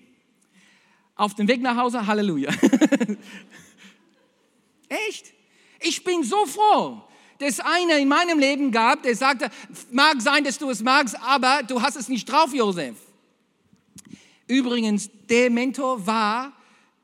Auf 1.15 1.35
dem 1.35 1.47
Weg 1.47 1.61
nach 1.61 1.77
Hause, 1.77 2.07
Halleluja. 2.07 2.51
Echt? 4.89 5.33
Ich 5.83 6.05
bin 6.05 6.23
so 6.23 6.47
froh, 6.47 7.03
dass 7.39 7.61
einer 7.61 7.99
in 7.99 8.09
meinem 8.09 8.39
Leben 8.39 8.71
gab, 8.71 9.03
der 9.03 9.17
sagte, 9.17 9.51
mag 9.91 10.21
sein, 10.21 10.45
dass 10.45 10.59
du 10.59 10.71
es 10.71 10.81
magst, 10.83 11.17
aber 11.21 11.63
du 11.63 11.83
hast 11.83 11.97
es 11.97 12.09
nicht 12.09 12.31
drauf, 12.31 12.55
Josef. 12.55 12.97
Übrigens, 14.47 15.11
der 15.29 15.51
Mentor 15.51 16.07
war 16.07 16.53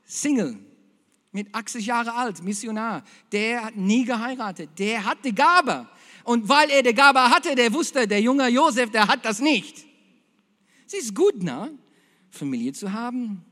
Single, 0.05 0.59
mit 1.33 1.55
80 1.55 1.87
Jahre 1.87 2.15
alt, 2.15 2.43
Missionar. 2.43 3.03
Der 3.33 3.65
hat 3.65 3.77
nie 3.77 4.05
geheiratet, 4.05 4.71
der 4.79 5.05
hat 5.05 5.25
die 5.25 5.35
Gabe. 5.35 5.89
Und 6.25 6.49
weil 6.49 6.71
er 6.71 6.83
die 6.83 6.95
Gabe 6.95 7.21
hatte, 7.21 7.55
der 7.55 7.73
wusste, 7.73 8.07
der 8.07 8.21
junge 8.21 8.49
Josef, 8.49 8.91
der 8.91 9.09
hat 9.09 9.25
das 9.25 9.41
nicht. 9.41 9.87
Es 10.87 10.95
ist 10.95 11.15
gut, 11.15 11.43
ne? 11.43 11.77
Familie 12.31 12.73
zu 12.73 12.93
haben, 12.93 13.45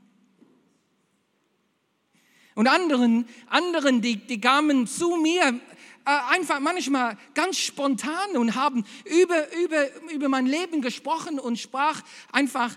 und 2.57 2.65
anderen, 2.65 3.27
anderen 3.45 4.01
die, 4.01 4.15
die 4.15 4.41
kamen 4.41 4.87
zu 4.87 5.15
mir 5.17 5.43
äh, 5.43 5.59
einfach 6.05 6.59
manchmal 6.59 7.15
ganz 7.35 7.57
spontan 7.57 8.35
und 8.35 8.55
haben 8.55 8.83
über, 9.05 9.55
über, 9.55 10.11
über 10.11 10.27
mein 10.27 10.47
Leben 10.47 10.81
gesprochen 10.81 11.37
und 11.37 11.59
sprach 11.59 12.01
einfach 12.31 12.75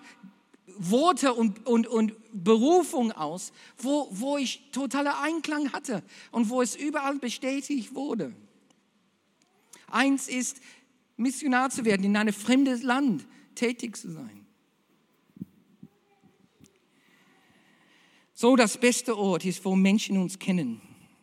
Worte 0.77 1.33
und, 1.33 1.67
und, 1.67 1.87
und 1.87 2.13
Berufung 2.31 3.13
aus, 3.13 3.53
wo, 3.79 4.09
wo 4.11 4.37
ich 4.37 4.71
totaler 4.71 5.19
Einklang 5.23 5.73
hatte 5.73 6.03
und 6.31 6.51
wo 6.51 6.61
es 6.61 6.77
überall 6.77 7.17
bestätigt 7.17 7.95
wurde. 7.95 8.35
Eins 9.91 10.29
ist, 10.29 10.61
Missionar 11.17 11.71
zu 11.71 11.87
werden, 11.87 12.05
in 12.05 12.19
einem 12.19 12.35
fremdes 12.35 12.83
Land 12.83 13.27
tätig 13.55 13.97
zu 13.97 14.13
sein. 14.13 14.40
So 18.41 18.57
das 18.57 18.79
beste 18.79 19.19
Ort 19.19 19.45
ist, 19.45 19.63
wo 19.67 19.77
Menschen 19.77 20.17
uns 20.17 20.39
kennen, 20.39 20.81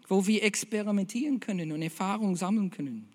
wo 0.08 0.28
wir 0.28 0.44
experimentieren 0.44 1.40
können 1.40 1.72
und 1.72 1.82
Erfahrungen 1.82 2.36
sammeln 2.36 2.70
können, 2.70 3.10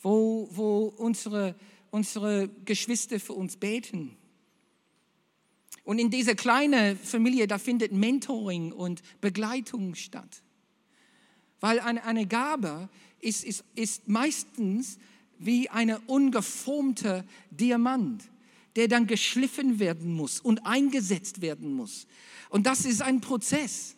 wo, 0.00 0.48
wo 0.50 0.92
unsere, 0.96 1.54
unsere 1.92 2.48
Geschwister 2.64 3.20
für 3.20 3.34
uns 3.34 3.56
beten. 3.56 4.16
Und 5.84 6.00
in 6.00 6.10
dieser 6.10 6.34
kleinen 6.34 6.98
Familie, 6.98 7.46
da 7.46 7.58
findet 7.58 7.92
Mentoring 7.92 8.72
und 8.72 9.02
Begleitung 9.20 9.94
statt. 9.94 10.42
Weil 11.60 11.78
eine, 11.78 12.02
eine 12.02 12.26
Gabe 12.26 12.88
ist, 13.20 13.44
ist, 13.44 13.62
ist 13.76 14.08
meistens 14.08 14.98
wie 15.38 15.68
eine 15.68 16.00
ungeformte 16.08 17.24
Diamant, 17.52 18.24
der 18.76 18.88
dann 18.88 19.06
geschliffen 19.06 19.78
werden 19.78 20.14
muss 20.14 20.40
und 20.40 20.66
eingesetzt 20.66 21.42
werden 21.42 21.72
muss. 21.72 22.06
Und 22.50 22.66
das 22.66 22.84
ist 22.84 23.02
ein 23.02 23.20
Prozess. 23.20 23.96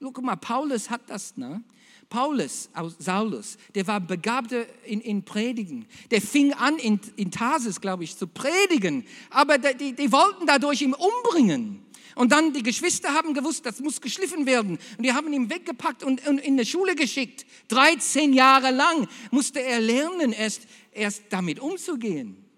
Guck 0.00 0.22
mal, 0.22 0.36
Paulus 0.36 0.90
hat 0.90 1.02
das, 1.08 1.36
ne? 1.36 1.62
Paulus, 2.10 2.68
Saulus, 2.98 3.56
der 3.74 3.86
war 3.86 4.00
begabter 4.00 4.66
in, 4.84 5.00
in 5.00 5.22
Predigen. 5.22 5.86
Der 6.10 6.20
fing 6.20 6.52
an, 6.52 6.76
in, 6.78 6.98
in 7.14 7.30
Tarsis, 7.30 7.80
glaube 7.80 8.02
ich, 8.02 8.16
zu 8.16 8.26
predigen. 8.26 9.06
Aber 9.30 9.58
die, 9.58 9.92
die 9.92 10.10
wollten 10.10 10.44
dadurch 10.44 10.82
ihn 10.82 10.92
umbringen. 10.92 11.86
Und 12.16 12.32
dann 12.32 12.52
die 12.52 12.64
Geschwister 12.64 13.14
haben 13.14 13.32
gewusst, 13.32 13.64
das 13.64 13.78
muss 13.78 14.00
geschliffen 14.00 14.44
werden. 14.44 14.78
Und 14.98 15.04
die 15.04 15.12
haben 15.12 15.32
ihn 15.32 15.48
weggepackt 15.48 16.02
und, 16.02 16.26
und 16.26 16.38
in 16.38 16.56
die 16.56 16.66
Schule 16.66 16.96
geschickt. 16.96 17.46
13 17.68 18.32
Jahre 18.32 18.72
lang 18.72 19.06
musste 19.30 19.60
er 19.60 19.78
lernen, 19.78 20.32
erst, 20.32 20.62
erst 20.90 21.22
damit 21.30 21.60
umzugehen. 21.60 22.49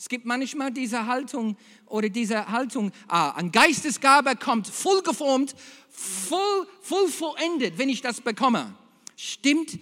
Es 0.00 0.08
gibt 0.08 0.24
manchmal 0.24 0.72
diese 0.72 1.04
Haltung 1.04 1.58
oder 1.84 2.08
diese 2.08 2.48
Haltung, 2.48 2.90
ah, 3.06 3.32
ein 3.32 3.52
Geistesgabe 3.52 4.34
kommt 4.34 4.66
voll 4.66 5.02
geformt, 5.02 5.54
voll, 5.90 6.66
voll 6.80 7.06
vollendet, 7.08 7.76
wenn 7.76 7.90
ich 7.90 8.00
das 8.00 8.22
bekomme. 8.22 8.74
Stimmt 9.14 9.78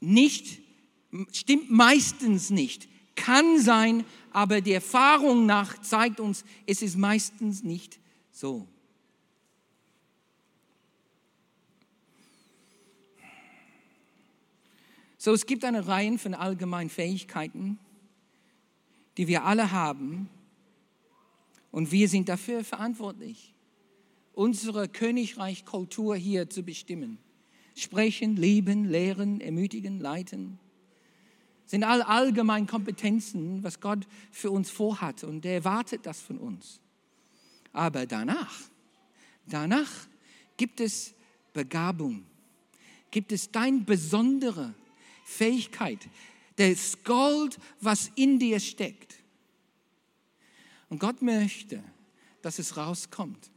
nicht, 0.00 0.60
stimmt 1.32 1.70
meistens 1.70 2.50
nicht. 2.50 2.88
Kann 3.16 3.58
sein, 3.58 4.04
aber 4.32 4.60
die 4.60 4.74
Erfahrung 4.74 5.46
nach 5.46 5.80
zeigt 5.80 6.20
uns, 6.20 6.44
es 6.66 6.82
ist 6.82 6.98
meistens 6.98 7.62
nicht 7.62 7.98
so. 8.32 8.68
So, 15.16 15.32
es 15.32 15.46
gibt 15.46 15.64
eine 15.64 15.88
Reihe 15.88 16.18
von 16.18 16.34
allgemeinen 16.34 16.90
Fähigkeiten, 16.90 17.78
die 19.16 19.28
wir 19.28 19.44
alle 19.44 19.72
haben 19.72 20.28
und 21.70 21.92
wir 21.92 22.08
sind 22.08 22.28
dafür 22.28 22.64
verantwortlich, 22.64 23.54
unsere 24.32 24.88
Königreich-Kultur 24.88 26.16
hier 26.16 26.50
zu 26.50 26.62
bestimmen. 26.62 27.18
Sprechen, 27.76 28.36
lieben, 28.36 28.84
lehren, 28.84 29.40
ermutigen, 29.40 30.00
leiten 30.00 30.58
sind 31.66 31.84
all 31.84 32.02
allgemeine 32.02 32.66
Kompetenzen, 32.66 33.62
was 33.62 33.80
Gott 33.80 34.06
für 34.30 34.50
uns 34.50 34.70
vorhat 34.70 35.24
und 35.24 35.44
er 35.44 35.54
erwartet 35.54 36.04
das 36.04 36.20
von 36.20 36.38
uns. 36.38 36.80
Aber 37.72 38.06
danach, 38.06 38.54
danach 39.46 39.90
gibt 40.56 40.80
es 40.80 41.14
Begabung, 41.52 42.24
gibt 43.10 43.32
es 43.32 43.50
deine 43.50 43.80
besondere 43.80 44.74
Fähigkeit, 45.24 45.98
das 46.56 47.02
Gold, 47.02 47.58
was 47.80 48.10
in 48.14 48.38
dir 48.38 48.60
steckt. 48.60 49.14
Und 50.88 50.98
Gott 51.00 51.22
möchte, 51.22 51.82
dass 52.42 52.58
es 52.58 52.76
rauskommt. 52.76 53.50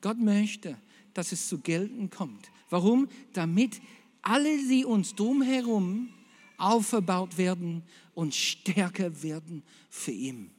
Gott 0.00 0.18
möchte, 0.18 0.78
dass 1.12 1.32
es 1.32 1.48
zu 1.48 1.58
gelten 1.58 2.10
kommt. 2.10 2.50
Warum? 2.70 3.08
Damit 3.32 3.80
alle, 4.22 4.56
die 4.68 4.84
uns 4.84 5.14
drumherum 5.14 6.08
aufgebaut 6.56 7.36
werden 7.36 7.82
und 8.14 8.34
stärker 8.34 9.22
werden 9.22 9.62
für 9.90 10.12
ihn. 10.12 10.50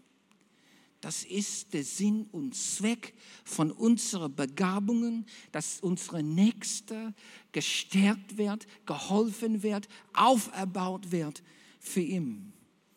Das 1.05 1.23
ist 1.23 1.71
der 1.75 1.83
Sinn 1.83 2.25
und 2.31 2.55
Zweck 2.55 3.13
von 3.43 3.69
unseren 3.71 4.33
Begabungen, 4.33 5.27
dass 5.51 5.79
unsere 5.79 6.23
Nächste 6.23 7.13
gestärkt 7.51 8.39
wird, 8.39 8.65
geholfen 8.87 9.61
wird, 9.61 9.87
auferbaut 10.15 11.11
wird 11.11 11.43
für 11.79 12.01
ihn. 12.01 12.53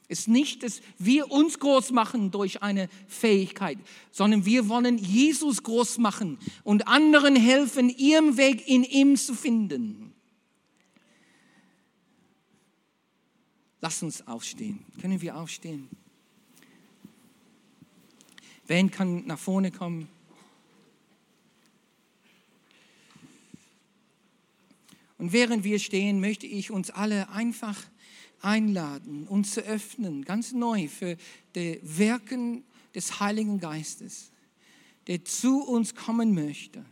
Es 0.09 0.21
ist 0.21 0.29
nicht, 0.29 0.63
dass 0.63 0.81
wir 0.97 1.31
uns 1.31 1.59
groß 1.59 1.91
machen 1.91 2.31
durch 2.31 2.63
eine 2.63 2.89
Fähigkeit, 3.09 3.77
sondern 4.11 4.47
wir 4.47 4.71
wollen 4.71 4.97
Jesus 4.97 5.63
groß 5.63 5.99
machen 5.99 6.39
und 6.65 6.89
anderen 6.89 7.37
helfen, 7.37 7.91
ihren 7.91 8.39
Weg 8.39 8.67
in 8.67 8.85
ihm 8.85 9.17
zu 9.17 9.35
finden. 9.35 10.15
Lass 13.83 14.03
uns 14.03 14.27
aufstehen. 14.27 14.87
Können 14.99 15.21
wir 15.21 15.37
aufstehen? 15.37 15.91
Wen 18.69 18.91
kann 18.91 19.27
nach 19.27 19.39
vorne 19.39 19.71
kommen? 19.71 20.09
Und 25.17 25.33
während 25.33 25.65
wir 25.65 25.79
stehen, 25.79 26.21
möchte 26.21 26.47
ich 26.47 26.71
uns 26.71 26.91
alle 26.91 27.31
einfach 27.31 27.83
einladen, 28.41 29.27
uns 29.27 29.53
zu 29.53 29.63
öffnen, 29.63 30.25
ganz 30.25 30.53
neu 30.53 30.87
für 30.87 31.17
die 31.55 31.81
Wirken 31.83 32.63
des 32.95 33.19
Heiligen 33.19 33.59
Geistes, 33.59 34.31
der 35.07 35.25
zu 35.25 35.63
uns 35.63 35.95
kommen 35.95 36.35
möchte. 36.35 36.85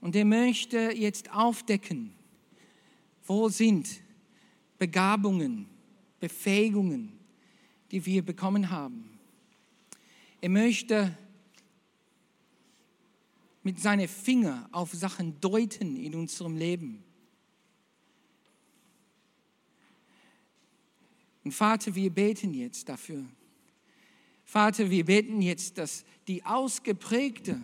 Und 0.00 0.14
der 0.16 0.24
möchte 0.24 0.90
jetzt 0.92 1.32
aufdecken, 1.32 2.12
wo 3.24 3.48
sind 3.48 3.88
Begabungen, 4.78 5.66
Befähigungen, 6.18 7.12
die 7.92 8.04
wir 8.04 8.22
bekommen 8.22 8.70
haben. 8.70 9.15
Er 10.46 10.50
möchte 10.50 11.12
mit 13.64 13.80
seinen 13.80 14.06
Fingern 14.06 14.68
auf 14.70 14.92
Sachen 14.92 15.40
deuten 15.40 15.96
in 15.96 16.14
unserem 16.14 16.56
Leben. 16.56 17.02
Und 21.42 21.50
Vater, 21.50 21.96
wir 21.96 22.10
beten 22.10 22.54
jetzt 22.54 22.88
dafür. 22.88 23.24
Vater, 24.44 24.88
wir 24.88 25.04
beten 25.04 25.42
jetzt, 25.42 25.78
dass 25.78 26.04
die 26.28 26.44
ausgeprägte 26.44 27.60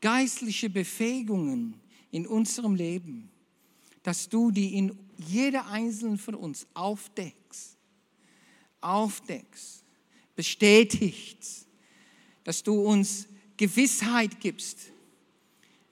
geistliche 0.00 0.70
Befähigungen 0.70 1.78
in 2.10 2.26
unserem 2.26 2.74
Leben, 2.74 3.28
dass 4.02 4.30
du 4.30 4.50
die 4.50 4.78
in 4.78 4.98
jeder 5.18 5.66
einzelnen 5.66 6.16
von 6.16 6.36
uns 6.36 6.66
aufdeckst, 6.72 7.76
aufdeckst, 8.80 9.84
bestätigst, 10.34 11.66
dass 12.44 12.62
du 12.62 12.80
uns 12.80 13.26
Gewissheit 13.56 14.40
gibst 14.40 14.92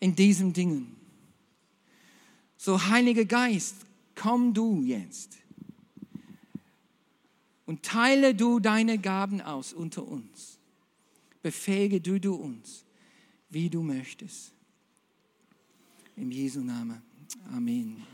in 0.01 0.15
diesen 0.15 0.53
Dingen. 0.53 0.97
So, 2.57 2.87
Heiliger 2.87 3.25
Geist, 3.25 3.77
komm 4.15 4.53
du 4.53 4.83
jetzt 4.83 5.39
und 7.67 7.83
teile 7.83 8.35
du 8.35 8.59
deine 8.59 8.99
Gaben 8.99 9.41
aus 9.41 9.73
unter 9.73 10.07
uns. 10.07 10.59
Befähige 11.43 12.01
du, 12.01 12.19
du 12.19 12.35
uns, 12.35 12.85
wie 13.49 13.71
du 13.71 13.83
möchtest. 13.83 14.53
Im 16.17 16.31
Jesu 16.31 16.61
Namen. 16.61 17.01
Amen. 17.53 18.05